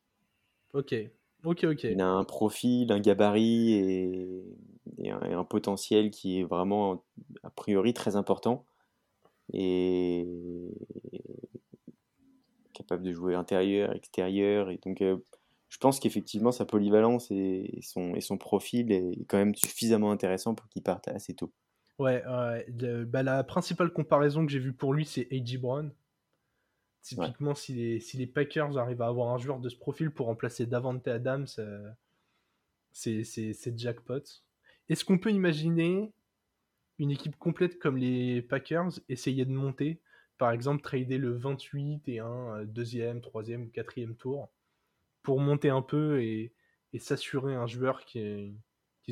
[0.73, 0.95] Ok,
[1.47, 1.85] ok, ok.
[1.85, 4.45] Il a un profil, un gabarit et,
[5.11, 7.05] un, potentiel qui est vraiment,
[7.43, 8.67] a priori, très important.
[9.53, 10.27] Et
[12.75, 14.71] capable de jouer intérieur, extérieur.
[14.71, 15.17] Et donc, euh,
[15.69, 20.55] je pense qu'effectivement, sa polyvalence et, son, et son profil est quand même suffisamment intéressant
[20.55, 21.53] pour qu'il parte assez tôt.
[21.99, 22.23] Ouais,
[23.07, 25.57] bah, la principale comparaison que j'ai vue pour lui, c'est A.J.
[25.57, 25.91] Brown.
[27.07, 31.07] Typiquement, si, les, Packers arrivent à avoir un joueur de ce profil pour remplacer Davante
[31.07, 31.89] Adams, euh,
[32.91, 34.25] c'est jackpot.
[34.89, 36.13] Est-ce qu'on peut imaginer
[36.99, 40.01] une équipe complète comme les Packers essayer de monter
[40.37, 44.51] Par exemple, trader le 28 et un euh, deuxième, troisième ou quatrième tour
[45.23, 46.53] pour monter un peu et,
[46.99, 48.57] s'assurer un joueur qu'ils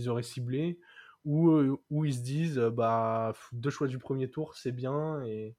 [0.09, 0.80] auraient ciblé?
[1.26, 5.57] Euh, où ils se disent bah deux choix du premier tour c'est bien et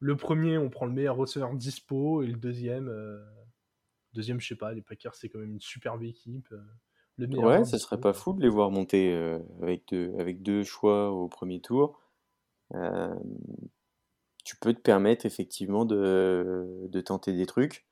[0.00, 3.22] le premier on prend le meilleur receveur dispo et le deuxième euh,
[4.12, 6.60] deuxième je sais pas les Packers c'est quand même une superbe équipe euh,
[7.18, 9.12] le ouais ce serait pas fou de les voir monter
[9.60, 12.00] avec deux avec deux choix au premier tour.
[14.44, 17.86] Tu peux te permettre effectivement de, de tenter des trucs.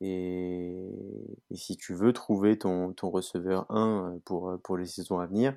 [0.00, 0.88] Et,
[1.50, 5.56] et, si tu veux trouver ton, ton receveur 1 pour, pour les saisons à venir,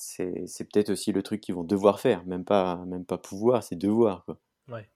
[0.00, 3.76] c'est peut-être aussi le truc qu'ils vont devoir faire, même pas, même pas pouvoir, c'est
[3.76, 4.24] devoir.
[4.24, 4.40] Quoi.
[4.68, 4.88] Ouais.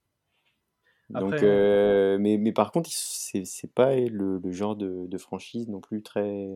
[1.10, 6.02] Donc, euh, mais, mais, par contre, c'est pas le, genre de, de, franchise non plus
[6.02, 6.48] très.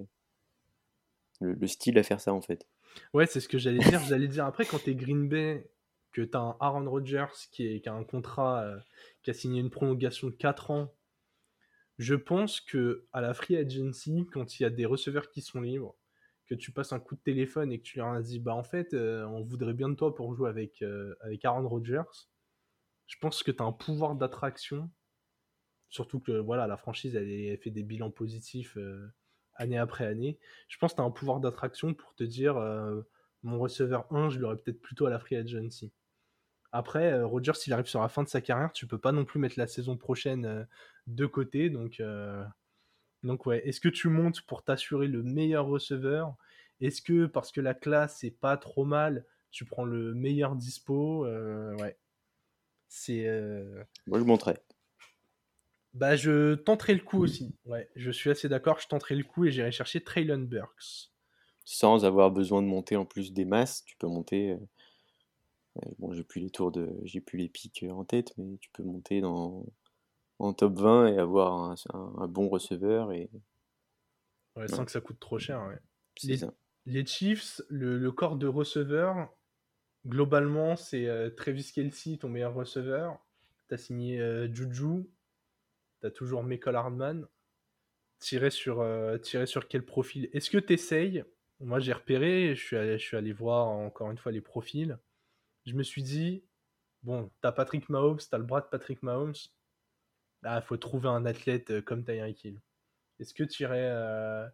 [1.40, 2.66] Le, style à faire ça en fait.
[3.12, 4.00] Ouais, c'est ce que j'allais dire.
[4.08, 5.70] J'allais dire après, quand t'es Green Bay,
[6.12, 8.78] que t'as un Aaron Rodgers qui, est, qui a un contrat, euh,
[9.22, 10.94] qui a signé une prolongation de 4 ans,
[11.98, 15.60] je pense que à la free agency, quand il y a des receveurs qui sont
[15.60, 15.97] libres,
[16.48, 18.94] que tu passes un coup de téléphone et que tu leur dis bah en fait
[18.94, 22.02] euh, on voudrait bien de toi pour jouer avec, euh, avec Aaron Rodgers,
[23.06, 24.90] je pense que tu as un pouvoir d'attraction.
[25.90, 29.06] Surtout que voilà, la franchise elle, fait des bilans positifs euh,
[29.54, 30.38] année après année.
[30.68, 32.54] Je pense que tu as un pouvoir d'attraction pour te dire
[33.42, 35.92] mon receveur 1, je l'aurais peut-être plutôt à la free agency.
[36.70, 39.40] Après, Rodgers, s'il arrive sur la fin de sa carrière, tu peux pas non plus
[39.40, 40.68] mettre la saison prochaine
[41.06, 41.70] de côté.
[41.70, 42.02] Donc,
[43.28, 46.34] donc ouais, est-ce que tu montes pour t'assurer le meilleur receveur?
[46.80, 51.26] Est-ce que parce que la classe est pas trop mal, tu prends le meilleur dispo?
[51.26, 51.98] Euh, Ouais.
[52.88, 53.28] C'est.
[53.28, 54.56] Euh, Moi, je monterai.
[55.92, 57.54] Bah, je tenterai le coup aussi.
[57.66, 58.80] Ouais, je suis assez d'accord.
[58.80, 61.12] Je tenterai le coup et j'irai chercher Traylon Burks.
[61.66, 64.52] Sans avoir besoin de monter en plus des masses, tu peux monter.
[64.52, 68.70] Euh, bon, j'ai plus les tours de, j'ai plus les pics en tête, mais tu
[68.72, 69.66] peux monter dans
[70.38, 73.12] en top 20 et avoir un, bon receveur.
[73.12, 73.30] Et...
[74.56, 75.68] Ouais, sans que ça coûte trop cher.
[76.22, 76.40] Les,
[76.86, 79.28] les, Chiefs, le, corps de receveur,
[80.06, 83.18] globalement, c'est euh, Travis Kelsey, ton meilleur receveur.
[83.68, 85.04] Tu as signé euh, Juju.
[86.00, 87.26] Tu as toujours Michael Hardman.
[88.20, 90.28] Tirer sur, euh, sur quel profil?
[90.32, 91.24] Est-ce que tu essayes
[91.60, 94.98] Moi, j'ai repéré, je suis, allé, je suis allé voir encore une fois les profils.
[95.66, 96.42] Je me suis dit,
[97.04, 99.34] bon, tu as Patrick Mahomes, tu as le bras de Patrick Mahomes
[100.44, 102.60] il faut trouver un athlète euh, comme Tyreek Hill.
[103.20, 104.48] Est-ce que tu irais, euh,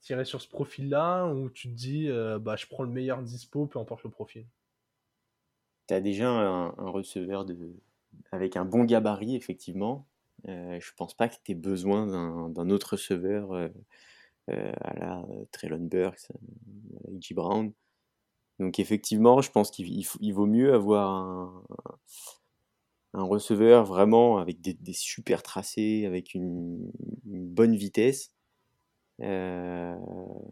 [0.00, 3.78] sur ce profil-là ou tu te dis euh, bah, je prends le meilleur dispo, peu
[3.78, 4.46] importe le profil?
[5.88, 7.56] Tu as déjà un, receveur de...
[8.30, 10.06] avec un bon gabarit, effectivement.
[10.46, 12.06] je pense pas que tu aies besoin
[12.48, 13.52] d'un autre receveur
[14.48, 16.34] à la Traylon Burks, à
[17.04, 17.34] la E.G.
[17.34, 17.72] Brown.
[18.60, 21.64] Donc effectivement, je pense qu'il vaut mieux avoir un,
[23.14, 26.90] un receveur vraiment avec des, super tracés, avec une,
[27.24, 28.34] bonne vitesse,
[29.20, 29.94] euh,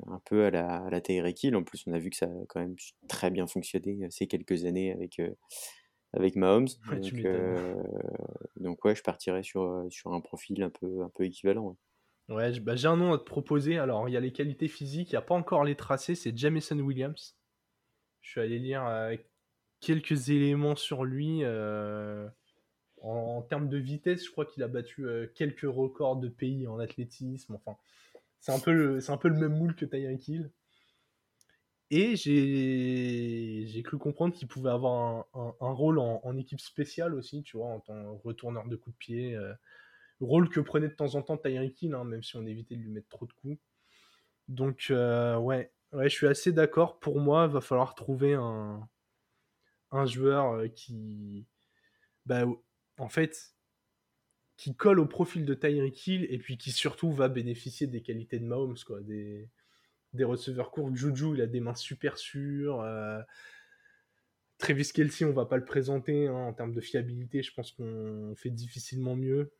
[0.06, 1.56] un peu à la, à la Tyreek Hill.
[1.56, 2.76] En plus, on a vu que ça a quand même
[3.08, 5.34] très bien fonctionné euh, ces quelques années avec, euh,
[6.12, 6.68] avec Mahomes.
[8.56, 11.76] donc, ouais, je partirais sur, sur un profil un peu, un peu équivalent.
[12.28, 13.78] Ouais, bah, j'ai un nom à te proposer.
[13.78, 16.36] Alors, il y a les qualités physiques, il n'y a pas encore les tracés, c'est
[16.36, 17.36] Jameson Williams.
[18.20, 18.86] Je suis allé lire
[19.80, 21.42] quelques éléments sur lui.
[23.02, 26.78] En, termes de vitesse, je crois qu'il a battu euh, quelques records de pays en
[26.78, 27.54] athlétisme.
[27.54, 27.76] Enfin,
[28.38, 30.30] c'est un peu le, c'est un peu le même moule que Tyreek.
[31.90, 37.66] Et j'ai cru comprendre qu'il pouvait avoir un, rôle en, équipe spéciale aussi, tu vois,
[37.66, 39.36] en tant que retourneur de coups de pied.
[39.36, 39.52] Euh,
[40.20, 42.90] rôle que prenait de temps en temps Tyreek hein, même si on évitait de lui
[42.90, 43.58] mettre trop de coups.
[44.48, 46.98] Donc, euh, ouais, ouais, je suis assez d'accord.
[46.98, 48.88] Pour moi, il va falloir trouver un,
[49.90, 51.46] un joueur qui,
[52.26, 52.46] bah,
[52.98, 53.54] en fait,
[54.56, 58.38] qui colle au profil de Tyreek Hill et puis qui surtout va bénéficier des qualités
[58.38, 59.48] de Mahomes, quoi, des,
[60.20, 60.94] receveurs courts.
[60.94, 62.80] Juju, il a des mains super sûres.
[62.80, 63.20] Euh,
[64.58, 67.42] Travis Kelsey, on va pas le présenter hein, en termes de fiabilité.
[67.42, 69.52] Je pense qu'on fait difficilement mieux.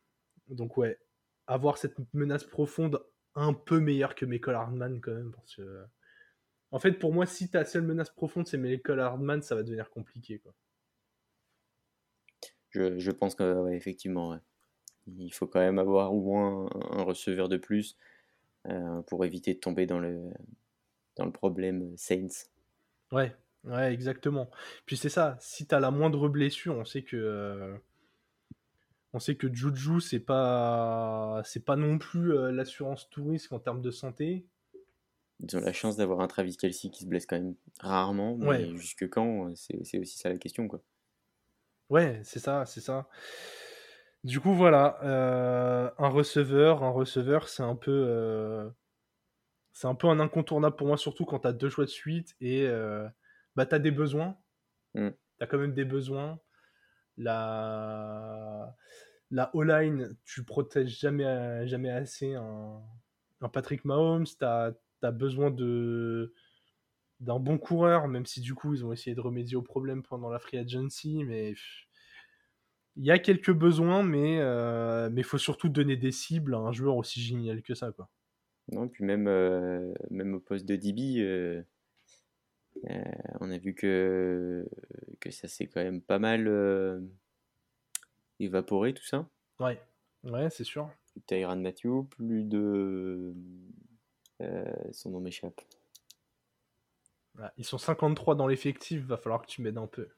[0.49, 1.01] Donc ouais,
[1.47, 3.03] avoir cette menace profonde
[3.35, 5.33] un peu meilleure que Michael Hardman quand même.
[6.71, 9.91] En fait, pour moi, si ta seule menace profonde c'est Michael Hardman, ça va devenir
[9.91, 10.39] compliqué.
[10.39, 10.55] Quoi.
[12.73, 14.39] Je, pense qu'effectivement,
[15.07, 17.97] il faut quand même avoir au moins un, receveur de plus
[18.69, 20.31] euh, pour éviter de tomber dans le,
[21.17, 22.47] dans le problème Saints.
[23.11, 24.51] Ouais, ouais, exactement.
[24.87, 27.17] Puis c'est ça, si tu as la moindre blessure, on sait que.
[27.17, 27.77] Euh,
[29.15, 33.59] on sait que Juju, c'est pas, c'est pas non plus euh, l'assurance tout risque en
[33.59, 34.47] termes de santé.
[35.41, 38.75] Ils ont la chance d'avoir un Travis Kelsey qui se blesse quand même rarement, mais
[38.77, 40.67] jusque quand, c'est aussi ça la question.
[40.67, 40.83] quoi.
[41.93, 43.07] Ouais, c'est ça, c'est ça.
[44.25, 48.71] Du coup, voilà, euh, un receveur, un receveur, c'est un peu, euh,
[49.75, 52.35] c'est un peu un incontournable pour moi, surtout quand tu as deux choix de suite
[52.41, 53.07] et euh,
[53.57, 54.39] bah as des besoins.
[54.95, 55.11] Mm.
[55.11, 56.41] Tu as quand même des besoins.
[57.19, 58.75] La,
[59.31, 62.83] la O-line, tu protèges jamais, jamais assez un,
[63.53, 64.25] Patrick Mahomes.
[64.25, 66.33] Tu as, as, besoin de
[67.23, 70.29] d'un bon coureur, même si du coup ils ont essayé de remédier au problème pendant
[70.29, 71.55] la free agency, mais
[72.97, 76.73] il y a quelques besoins, mais euh, mais faut surtout donner des cibles à un
[76.73, 78.11] joueur aussi génial que ça, quoi.
[78.71, 81.63] Non, puis même euh, même au poste de DB, euh,
[83.41, 84.69] on a vu que
[85.21, 87.03] que ça s'est quand même pas mal
[88.41, 89.29] évaporé tout ça.
[89.61, 89.81] Ouais,
[90.25, 90.91] ouais, c'est sûr.
[91.27, 93.33] Tyran Matthew, plus de
[94.93, 95.61] son nom m'échappe.
[97.57, 100.09] Ils sont 53 dans l'effectif, va falloir que tu m'aides un peu.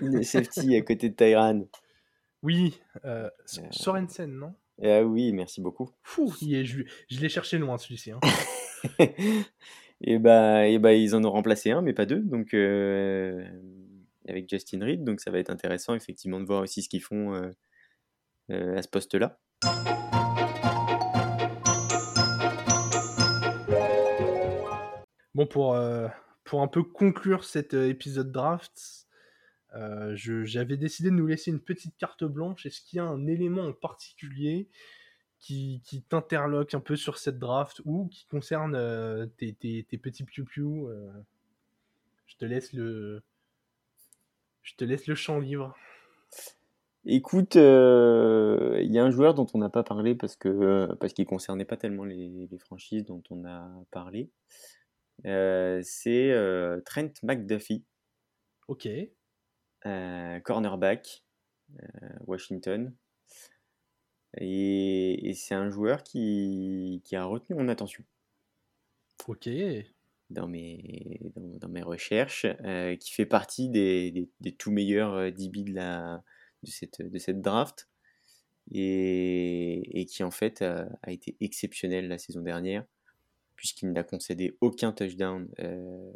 [0.00, 1.66] Les safety à côté de Tyran.
[2.42, 3.30] Oui, euh,
[3.70, 4.54] Sorensen, non?
[4.82, 5.90] Ah oui, merci beaucoup.
[6.02, 8.10] Fou, je, je l'ai cherché loin celui-ci.
[8.10, 8.20] Hein.
[10.00, 12.20] et, bah, et bah, ils en ont remplacé un, mais pas deux.
[12.20, 13.44] Donc, euh,
[14.28, 15.04] avec Justin Reed.
[15.04, 17.50] Donc, ça va être intéressant, effectivement, de voir aussi ce qu'ils font euh,
[18.50, 19.38] euh, à ce poste-là.
[25.34, 25.76] Bon, pour,
[26.44, 29.06] pour un peu conclure cet épisode draft,
[30.14, 32.66] j'avais décidé de nous laisser une petite carte blanche.
[32.66, 34.68] Est-ce qu'il y a un élément en particulier
[35.44, 41.10] qui, t'interloque un peu sur cette draft ou qui concerne euh, tes, petits piou euh,
[42.26, 43.22] Je te laisse le,
[44.62, 45.76] je te laisse le champ libre.
[47.04, 51.12] Écoute, euh, il y a un joueur dont on n'a pas parlé parce que parce
[51.12, 54.30] qu'il concernait pas tellement les, franchises dont on a parlé.
[55.22, 57.84] C'est Trent McDuffie.
[58.68, 58.88] Ok.
[60.42, 61.24] cornerback,
[62.26, 62.94] Washington.
[64.40, 68.04] Et, c'est un joueur qui, a retenu mon attention.
[69.28, 69.48] Ok.
[70.30, 75.74] Dans mes, dans, mes recherches, euh, qui fait partie des, tout meilleurs euh, DB de,
[75.74, 76.24] la,
[76.62, 77.88] de, cette, de cette draft.
[78.72, 82.84] Et, qui en fait a, été exceptionnel la saison dernière,
[83.56, 86.12] puisqu'il n'a concédé aucun touchdown euh,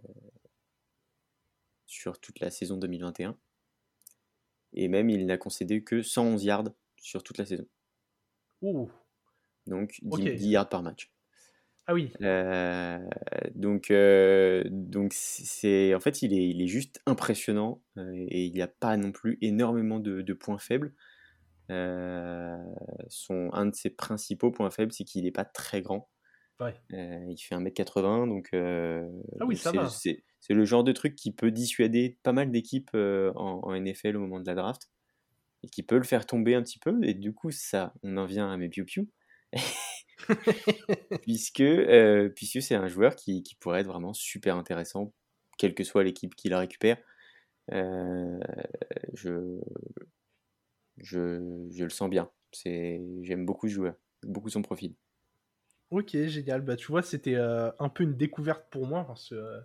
[1.86, 3.36] sur toute la saison 2021.
[4.74, 7.66] Et même il n'a concédé que 111 yards sur toute la saison.
[9.66, 11.10] Donc 10, yards par match.
[11.86, 12.12] Ah oui.
[12.20, 12.98] Euh,
[13.54, 18.60] donc, euh, donc c'est en fait il est, il est juste impressionnant et il n'y
[18.60, 20.92] a pas non plus énormément de, points faibles.
[21.68, 26.10] son, un de ses principaux points faibles, c'est qu'il n'est pas très grand.
[26.90, 29.88] Il fait 1m80, donc ah oui, ça va.
[29.88, 34.20] C'est le genre de truc qui peut dissuader pas mal d'équipes en, en, NFL au
[34.20, 34.88] moment de la draft
[35.62, 36.98] et qui peut le faire tomber un petit peu.
[37.02, 39.08] Et du coup, ça, on en vient à mes piou piou.
[41.22, 45.12] puisque euh, puisque c'est un joueur qui, qui, pourrait être vraiment super intéressant,
[45.58, 46.98] quelle que soit l'équipe qui la récupère.
[47.72, 48.38] Euh,
[49.14, 49.60] je,
[50.98, 52.30] je, je, le sens bien.
[52.52, 54.94] J'aime beaucoup ce joueur, beaucoup son profil.
[55.90, 56.62] Ok, génial.
[56.62, 59.60] Bah, tu vois, c'était euh, un peu une découverte pour moi parce que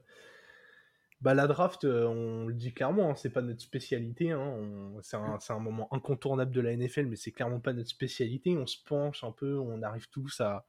[1.23, 4.31] bah, la draft, euh, on le dit clairement, hein, c'est pas notre spécialité.
[4.31, 4.57] Hein,
[5.01, 8.57] c'est un, moment incontournable de la NFL, mais c'est clairement pas notre spécialité.
[8.57, 10.65] On se penche un peu, on arrive tous à,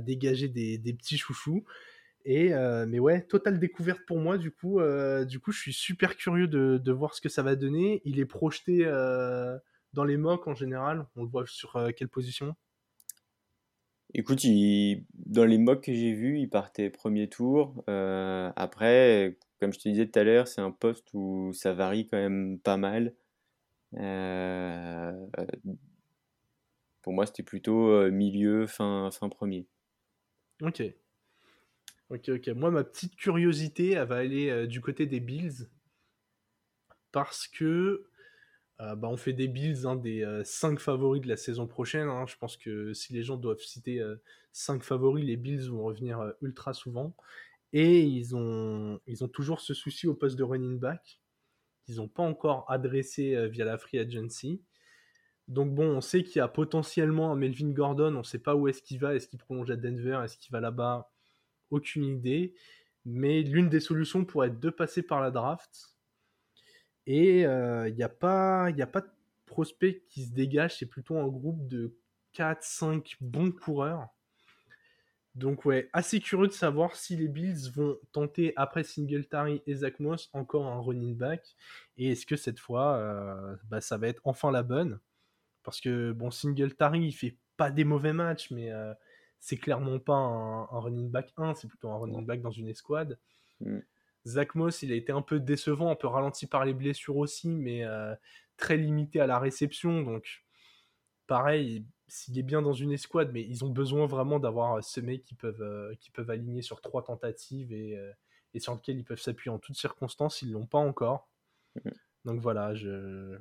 [0.00, 1.64] dégager des, des, petits chouchous.
[2.24, 4.38] Et euh, mais ouais, totale découverte pour moi.
[4.38, 7.42] Du coup, euh, du coup, je suis super curieux de, de, voir ce que ça
[7.42, 8.02] va donner.
[8.04, 8.84] Il est projeté
[9.94, 11.06] dans les mocks en général.
[11.16, 12.54] On le voit sur quelle position?
[14.18, 14.46] Écoute,
[15.26, 17.84] dans les mocks que j'ai vus, il partait premier tour.
[17.86, 22.16] après, comme je te disais tout à l'heure, c'est un poste où ça varie quand
[22.16, 23.14] même pas mal.
[23.94, 25.12] Euh,
[27.02, 29.66] pour moi, c'était plutôt euh, milieu, fin, fin premier.
[30.62, 30.82] Ok.
[32.10, 32.48] Ok, ok.
[32.48, 35.68] Moi, ma petite curiosité, elle va aller euh, du côté des Bills.
[37.12, 38.08] Parce que
[38.78, 42.08] bah, on fait des Bills, hein, des 5 favoris de la saison prochaine.
[42.08, 42.26] Hein.
[42.26, 44.02] Je pense que si les gens doivent citer
[44.52, 47.14] 5 favoris, les Bills vont revenir ultra souvent.
[47.72, 51.20] Et ils ont, ils toujours ce souci au poste de running back
[51.86, 54.60] qu'ils n'ont pas encore adressé euh, via la free agency.
[55.48, 58.56] Donc bon, on sait qu'il y a potentiellement un Melvin Gordon, on ne sait pas
[58.56, 61.12] où est-ce qu'il va, est-ce qu'il prolonge à Denver, est-ce qu'il va là-bas,
[61.70, 62.54] aucune idée.
[63.04, 65.95] Mais l'une des solutions pourrait être de passer par la draft.
[67.06, 69.10] Et il n'y a, pas, a pas de
[69.46, 71.94] prospect qui se dégage, c'est plutôt un groupe de
[72.34, 74.08] 4-5 bons coureurs
[75.36, 80.00] donc ouais, assez curieux de savoir si les Bills vont tenter après Singletary et Zach
[80.00, 81.54] Moss encore un running back
[81.98, 84.98] et est-ce que cette fois euh, bah, ça va être enfin la bonne?
[85.62, 88.94] Parce que bon Singletary il fait pas des mauvais matchs mais euh,
[89.38, 93.18] c'est clairement pas un, running back 1, c'est plutôt un running back dans une escouade.
[93.60, 93.80] Mm.
[94.26, 97.48] Zach Moss il a été un peu décevant, un peu ralenti par les blessures aussi
[97.48, 98.14] mais euh,
[98.56, 100.44] très limité à la réception donc
[101.26, 105.00] pareil s'il est bien dans une escouade, mais ils ont besoin vraiment d'avoir euh, ce
[105.00, 108.12] mec qui peuvent, euh, qui peuvent aligner sur trois tentatives et, euh,
[108.54, 110.42] et sur lequel ils peuvent s'appuyer en toutes circonstances.
[110.42, 111.28] Ils l'ont pas encore.
[111.74, 111.92] Mhm.
[112.24, 113.38] Donc voilà, je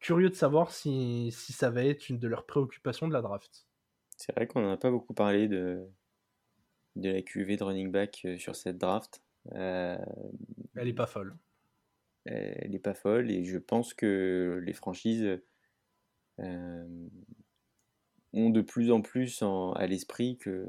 [0.00, 3.66] curieux de savoir si, si, ça va être une de leurs préoccupations de la draft.
[4.16, 5.86] C'est vrai qu'on n'en a pas beaucoup parlé de,
[6.96, 9.22] de la QV de running back sur cette draft.
[9.52, 10.00] Elle
[10.76, 11.36] est pas folle.
[12.24, 15.38] Elle est pas folle et je pense que les franchises
[16.38, 20.68] ont de plus en plus à l'esprit que,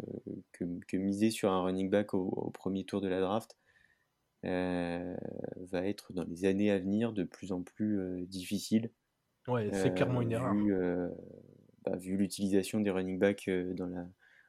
[0.51, 3.57] que, miser sur un running back au, premier tour de la draft,
[4.43, 8.91] va être dans les années à venir de plus en plus difficile.
[9.47, 10.53] Ouais, c'est clairement une erreur.
[10.53, 10.75] Vu,
[11.83, 14.05] bah, vu l'utilisation des running backs dans la,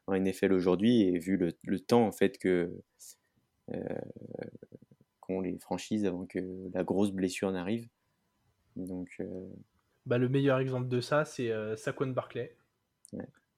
[0.07, 2.81] en NFL aujourd'hui et vu le, le, temps en fait que
[5.19, 6.39] qu'ont les franchises avant que
[6.73, 7.87] la grosse blessure n'arrive.
[8.75, 9.21] Donc,
[10.05, 12.55] bah, le meilleur exemple de ça, c'est Saquon Barclay,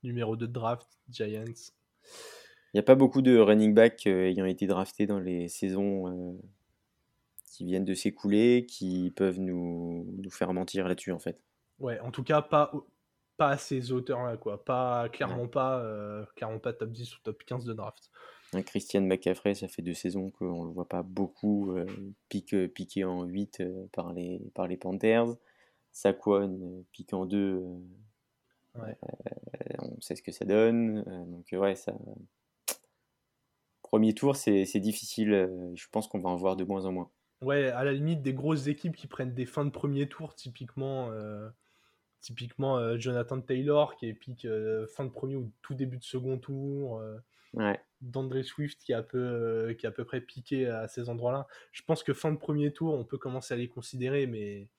[0.03, 1.43] numéro 2 de draft, Giants.
[1.45, 6.39] Il n'y a pas beaucoup de running back ayant été draftés dans les saisons
[7.45, 11.41] qui viennent de s'écouler, qui peuvent nous, nous faire mentir là-dessus en fait.
[11.79, 12.71] Ouais, en tout cas pas
[13.37, 17.65] pas à ces auteurs-là quoi, pas clairement pas clairement pas top 10 ou top 15
[17.65, 18.09] de draft.
[18.53, 21.75] Un Christian McCaffrey, ça fait deux saisons qu'on ne le voit pas beaucoup
[22.29, 25.35] piqué, piqué en 8 par, les, par les Panthers.
[25.91, 27.63] Saquon pique en 2.
[28.75, 31.03] on sait ce que ça donne.
[31.27, 31.93] donc ouais, ça,
[33.83, 35.49] premier tour, c'est difficile.
[35.75, 37.11] Je pense qu'on va en voir de moins en moins.
[37.41, 41.09] Ouais, à la limite, des grosses équipes qui prennent des fins de premier tour, typiquement,
[41.11, 41.49] euh,
[42.19, 46.37] typiquement euh, Jonathan Taylor qui pique euh, fin de premier ou tout début de second
[46.37, 47.01] tour.
[47.53, 47.79] Ouais.
[48.01, 51.47] D'André Swift qui a, peu, qui a à peu près piqué à ces endroits-là.
[51.71, 54.69] Je pense que fin de premier tour, on peut commencer à les considérer, mais,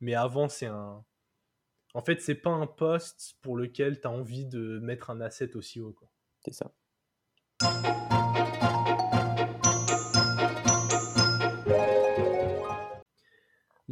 [0.00, 1.04] mais avant, c'est un.
[1.94, 5.56] En fait, c'est pas un poste pour lequel tu as envie de mettre un asset
[5.56, 5.94] aussi haut.
[6.40, 6.72] C'est ça.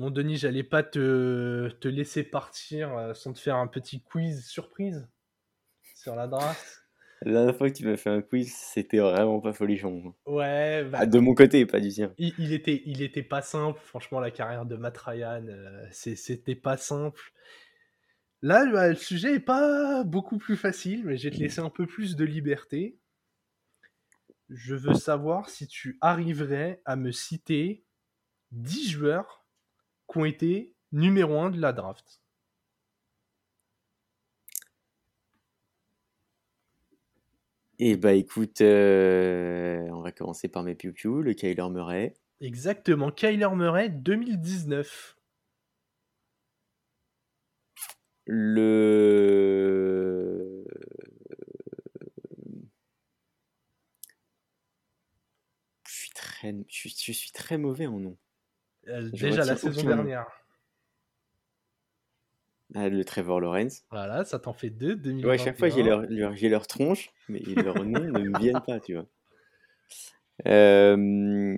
[0.00, 4.46] Bon, Denis, j'allais pas te, te, laisser partir euh, sans te faire un petit quiz
[4.46, 5.06] surprise
[5.94, 6.79] sur la draft.
[7.22, 10.14] La dernière fois que tu m'as fait un quiz, c'était vraiment pas folichon.
[10.24, 10.84] Ouais.
[10.84, 12.14] Bah, ah, de mon côté, pas du tien.
[12.16, 13.78] Il, était, il était pas simple.
[13.84, 17.32] Franchement, la carrière de Matt Ryan, euh, c'était pas simple.
[18.40, 21.68] Là, bah, le sujet est pas beaucoup plus facile, mais je vais te laisser un
[21.68, 22.98] peu plus de liberté.
[24.48, 27.84] Je veux savoir si tu arriverais à me citer
[28.52, 29.44] 10 joueurs
[30.10, 32.19] qui ont été numéro 1 de la draft
[37.82, 42.14] Eh bah écoute, euh, on va commencer par mes piou le Kyler Murray.
[42.42, 45.16] Exactement, Kyler Murray 2019.
[48.26, 49.42] Le...
[55.88, 58.18] Je suis très, je suis très mauvais en nom.
[58.88, 60.26] Euh, déjà la saison dernière.
[62.74, 63.84] Ah, le Trevor Lawrence.
[63.90, 64.96] Voilà, ça t'en fait deux.
[65.24, 68.94] Ouais, chaque fois j'ai leur, leur, tronche, mais leurs noms ne me viennent pas, tu
[68.94, 69.06] vois.
[70.46, 71.56] Euh...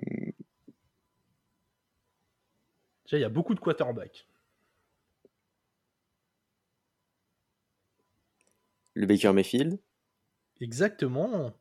[3.11, 4.27] il y a beaucoup de quarterbacks.
[8.95, 9.79] Le Baker Mayfield.
[10.61, 11.53] Exactement.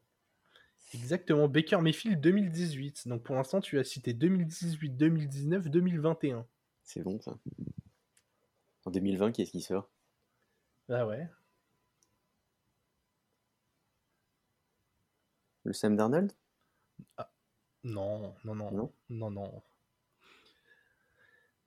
[0.94, 3.08] Exactement, Baker Mayfield 2018.
[3.08, 6.46] Donc pour l'instant, tu as cité 2018, 2019, 2021.
[6.82, 7.38] C'est bon ça.
[8.84, 9.88] En 2020, qu'est-ce qui sort?
[10.88, 11.28] Ah ouais.
[15.64, 16.32] Le Sam Darnold?
[17.16, 17.30] Ah,
[17.84, 19.62] non, non, non, non, non, non.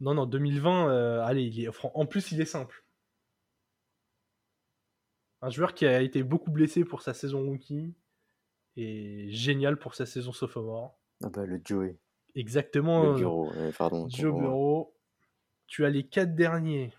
[0.02, 2.84] Non, 2020, euh, allez, il est, en plus, il est simple.
[5.42, 7.96] Un joueur qui a été beaucoup blessé pour sa saison rookie
[8.76, 11.00] et génial pour sa saison sophomore.
[11.24, 11.98] Ah bah le Joey.
[12.36, 13.04] Exactement.
[13.04, 14.10] Le bureau, pardon.
[14.10, 14.94] Joe Bureau.
[15.68, 16.94] Tu as les quatre derniers.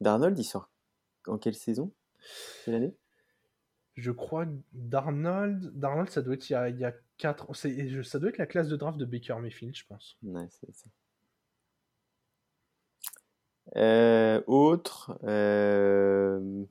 [0.00, 0.70] Darnold, il sort
[1.26, 1.92] en quelle saison?
[2.64, 2.96] Quelle année?
[3.96, 7.54] Je crois que Darnold, Darnold, ça doit être il y a, il y a 4
[7.54, 10.16] Ça doit être la classe de draft de Baker Mayfield, je pense.
[10.22, 10.88] Ouais, c'est ça.
[13.76, 15.18] Euh, autre.
[15.24, 16.64] Euh...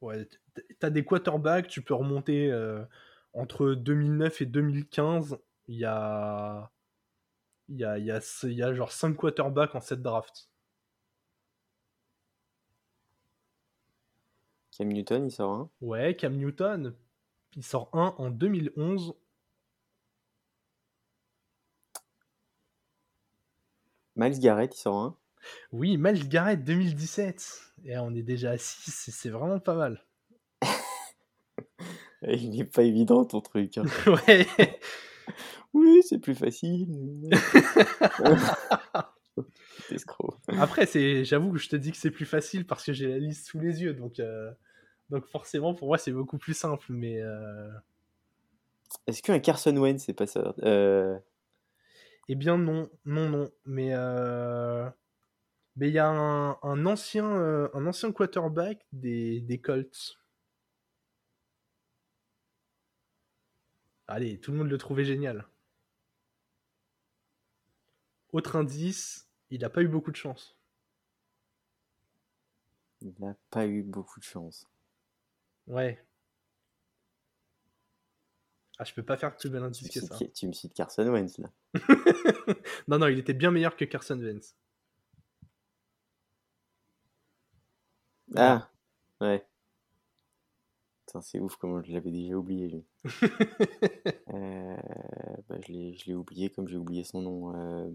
[0.00, 2.84] Ouais, tu as des quarterbacks, tu peux remonter euh,
[3.32, 5.38] entre 2009 et 2015.
[5.68, 6.70] Il y a,
[7.68, 10.48] il y, a, il, y a, il y a genre 5 quarterbacks en cette draft.
[14.76, 16.94] Cam Newton, il sort un Ouais, Cam Newton,
[17.56, 19.14] il sort un en 2011.
[24.16, 25.16] Miles Garrett, il sort un
[25.72, 27.74] oui, Miles Garrett 2017.
[27.84, 30.04] Et on est déjà à 6, c'est vraiment pas mal.
[32.26, 33.78] Il n'est pas évident ton truc.
[33.78, 33.84] Hein.
[34.28, 34.46] ouais.
[35.72, 37.30] Oui, c'est plus facile.
[40.58, 43.18] Après, c'est, j'avoue que je te dis que c'est plus facile parce que j'ai la
[43.18, 44.50] liste sous les yeux, donc, euh,
[45.10, 46.86] donc forcément pour moi c'est beaucoup plus simple.
[46.88, 47.68] Mais euh,
[49.06, 51.18] est-ce qu'un Carson Wentz c'est pas ça euh...
[52.28, 53.50] Eh bien non, non, non.
[53.66, 53.92] Mais
[55.76, 60.20] mais il y a un, ancien, un ancien quarterback des, des Colts.
[64.06, 65.46] Allez, tout le monde le trouvait génial.
[68.32, 70.56] Autre indice, il n'a pas eu beaucoup de chance.
[73.00, 74.66] Il n'a pas eu beaucoup de chance.
[75.66, 76.04] Ouais.
[78.78, 80.18] Ah, je peux pas faire plus bel indice Tu, que ça.
[80.34, 81.50] tu me cites Carson Wentz là.
[82.88, 84.56] non, non, il était bien meilleur que Carson Wentz.
[88.36, 88.68] Ah,
[89.20, 89.46] ouais.
[91.22, 92.68] C'est ouf comment je l'avais déjà oublié.
[92.68, 92.84] lui.
[94.34, 94.76] Euh,
[95.48, 97.54] bah, je l'ai je l'ai oublié comme j'ai oublié son nom.
[97.56, 97.88] Euh...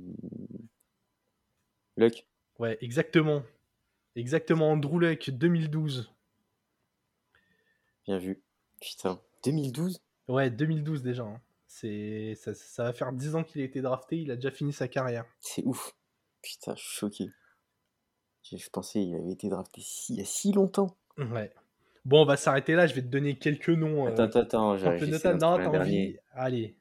[1.97, 2.26] Luck.
[2.59, 3.43] Ouais, exactement.
[4.15, 6.09] Exactement, Andrew Luck, 2012.
[8.05, 8.41] Bien vu.
[8.80, 11.24] Putain, 2012 Ouais, 2012 déjà.
[11.24, 11.41] hein.
[11.67, 14.72] C'est ça, ça va faire 10 ans qu'il a été drafté, il a déjà fini
[14.74, 15.26] sa carrière.
[15.41, 15.95] C'est ouf.
[16.41, 17.30] Putain, je suis choqué.
[18.43, 20.95] Je je pensais qu'il avait été drafté si- il y a si longtemps.
[21.17, 21.53] Ouais.
[22.05, 24.07] Bon, on va s'arrêter là, je vais te donner quelques noms.
[24.07, 24.41] euh, Attends, attends,
[24.73, 25.39] attends, notable.
[25.39, 26.17] d'en Non, envie.
[26.33, 26.75] Allez.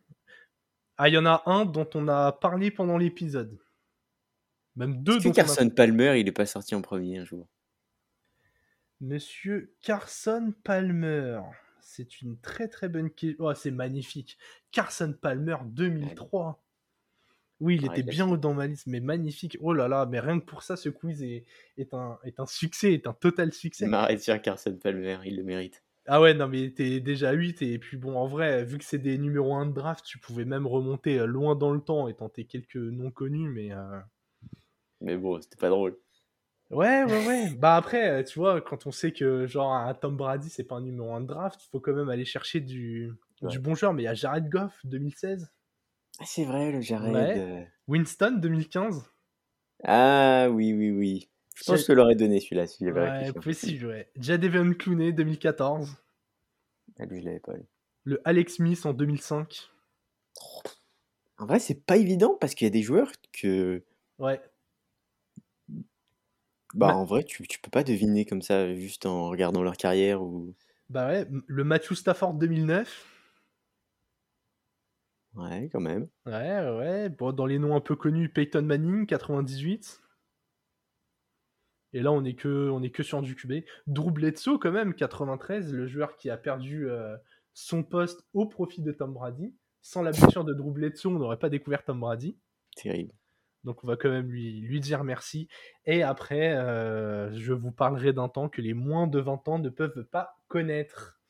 [0.97, 3.59] Ah, il y en a un dont on a parlé pendant l'épisode.
[4.77, 7.49] Même deux Est-ce que a- Carson Palmer, il est pas sorti en premier un jour?
[9.01, 11.41] Monsieur Carson Palmer.
[11.81, 13.45] C'est une très très bonne question.
[13.47, 14.39] Oh, c'est magnifique.
[14.73, 16.63] Carson Palmer 2003.
[17.61, 19.57] Oui, il était bien haut dans ma liste, mais magnifique.
[19.61, 21.45] Oh là là, mais rien que pour ça, ce quiz est,
[21.77, 23.87] est, un, est un succès, est un total succès.
[24.19, 25.83] Sur Carson Palmer, il le mérite.
[26.07, 28.99] Ah ouais, non, mais t'es déjà 8, et puis bon, en vrai, vu que c'est
[28.99, 32.15] des numéros 1 de draft, tu pouvais même remonter euh, loin dans le temps et
[32.15, 33.73] tenter quelques noms connus, mais...
[33.73, 33.99] euh,
[35.01, 35.99] Mais bon, c'était pas drôle.
[36.71, 37.51] Ouais, ouais, ouais.
[37.57, 40.77] bah après, euh, tu vois, quand on sait que genre un Tom Brady, c'est pas
[40.77, 43.49] un numéro 1 de draft, faut quand même aller chercher du, Ouais.
[43.51, 43.95] du bon joueur.
[43.95, 45.51] Mais il y a Jared Goff, 2016.
[46.19, 47.15] Ah, c'est vrai, le Jared.
[47.15, 47.35] Ouais.
[47.39, 47.65] euh.
[47.87, 49.05] Winston, 2015.
[49.85, 51.29] Ah oui, oui, oui.
[51.55, 54.11] Je pense que je l'aurais donné celui-là si Ouais, possible, ouais.
[54.17, 55.97] Jadeveon Clooney, 2014.
[56.99, 57.55] Ah, lui, je l'avais pas.
[57.55, 57.65] lui.
[58.05, 59.69] Le Alex Smith en 2005.
[61.39, 63.85] En vrai, c'est pas évident parce qu'il y a des joueurs que.
[64.19, 64.41] Ouais.
[66.75, 69.77] Bah, Ma- en vrai, tu, tu peux pas deviner comme ça juste en regardant leur
[69.77, 70.55] carrière ou.
[70.91, 71.27] Bah ouais.
[71.47, 73.07] Le Matthew Stafford, 2009.
[75.39, 76.09] Ouais, quand même.
[76.27, 77.09] Ouais, ouais.
[77.11, 80.01] Bon, dans les noms un peu connus, Peyton Manning, 98.
[81.93, 83.65] Et là, on est que, on est que sur du QB.
[83.87, 87.17] Drew Bledsoe, quand même, 93, le joueur qui a perdu euh,
[87.55, 89.55] son poste au profit de Tom Brady.
[89.81, 92.37] Sans la blessure de Drew Bledsoe, on n'aurait pas découvert Tom Brady.
[92.77, 93.15] Terrible.
[93.63, 95.49] Donc, on va quand même lui, lui dire merci.
[95.87, 99.69] Et après, euh, je vous parlerai d'un temps que les moins de 20 ans ne
[99.69, 101.21] peuvent pas connaître.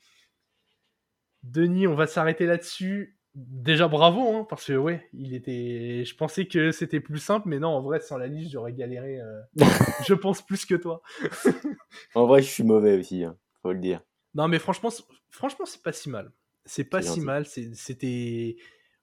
[1.43, 3.18] Denis, on va s'arrêter là-dessus.
[3.35, 6.05] Déjà bravo, hein, parce que ouais, il était.
[6.05, 9.21] Je pensais que c'était plus simple, mais non, en vrai, sans la liste, j'aurais galéré.
[9.21, 9.41] euh,
[10.07, 11.03] je pense plus que toi.
[12.15, 14.03] En vrai, je suis mauvais aussi, hein, faut le dire.
[14.35, 16.33] Non, mais franchement, c'est- franchement, c'est pas si mal.
[16.65, 17.21] C'est pas si gentil.
[17.21, 17.47] mal.
[17.75, 18.57] C'était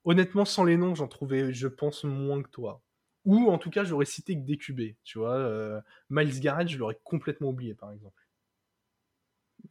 [0.04, 2.82] honnêtement sans les noms, j'en trouvais, je pense, moins que toi.
[3.24, 4.94] Ou en tout cas, j'aurais cité que des QB.
[5.02, 8.22] Tu vois, euh, Miles Garrett, je l'aurais complètement oublié, par exemple.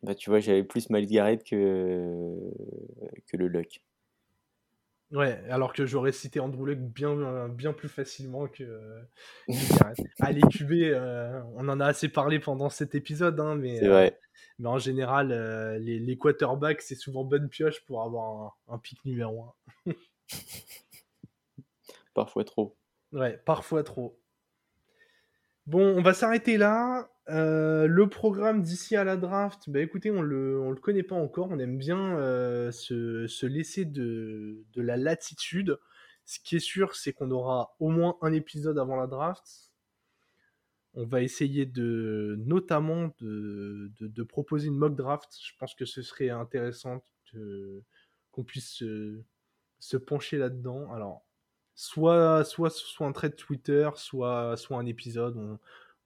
[0.03, 2.51] Bah, tu vois, j'avais plus Miles Garrett que,
[3.27, 3.81] que le Luck.
[5.11, 8.63] Ouais, alors que j'aurais cité Andrew Luck bien, bien plus facilement que,
[9.47, 14.19] les QB, euh, on en a assez parlé pendant cet épisode, hein, mais, euh, vrai.
[14.57, 18.77] mais en général, euh, les, les quarterbacks, c'est souvent bonne pioche pour avoir un, un
[18.79, 19.53] pic numéro
[19.85, 19.93] 1.
[22.15, 22.75] Parfois trop.
[23.11, 24.17] Ouais, parfois trop.
[25.67, 27.09] Bon, on va s'arrêter là.
[27.29, 31.15] Euh, le programme d'ici à la draft, bah écoutez, on le, on le connaît pas
[31.15, 31.49] encore.
[31.49, 35.79] On aime bien euh, se, se laisser de, de la latitude.
[36.25, 39.71] Ce qui est sûr, c'est qu'on aura au moins un épisode avant la draft.
[40.93, 45.29] On va essayer de, notamment, de, de, de proposer une mock draft.
[45.43, 47.03] Je pense que ce serait intéressant
[48.31, 49.19] qu'on puisse se,
[49.79, 50.91] se pencher là-dedans.
[50.93, 51.25] Alors,
[51.75, 55.57] soit, soit, soit un trait Twitter, soit, soit un épisode,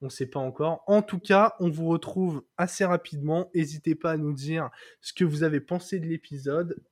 [0.02, 0.82] on ne sait pas encore.
[0.86, 3.50] En tout cas, on vous retrouve assez rapidement.
[3.54, 4.70] N'hésitez pas à nous dire
[5.00, 6.82] ce que vous avez pensé de l'épisode.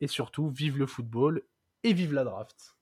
[0.00, 1.42] Et surtout, vive le football
[1.82, 2.76] et vive la draft.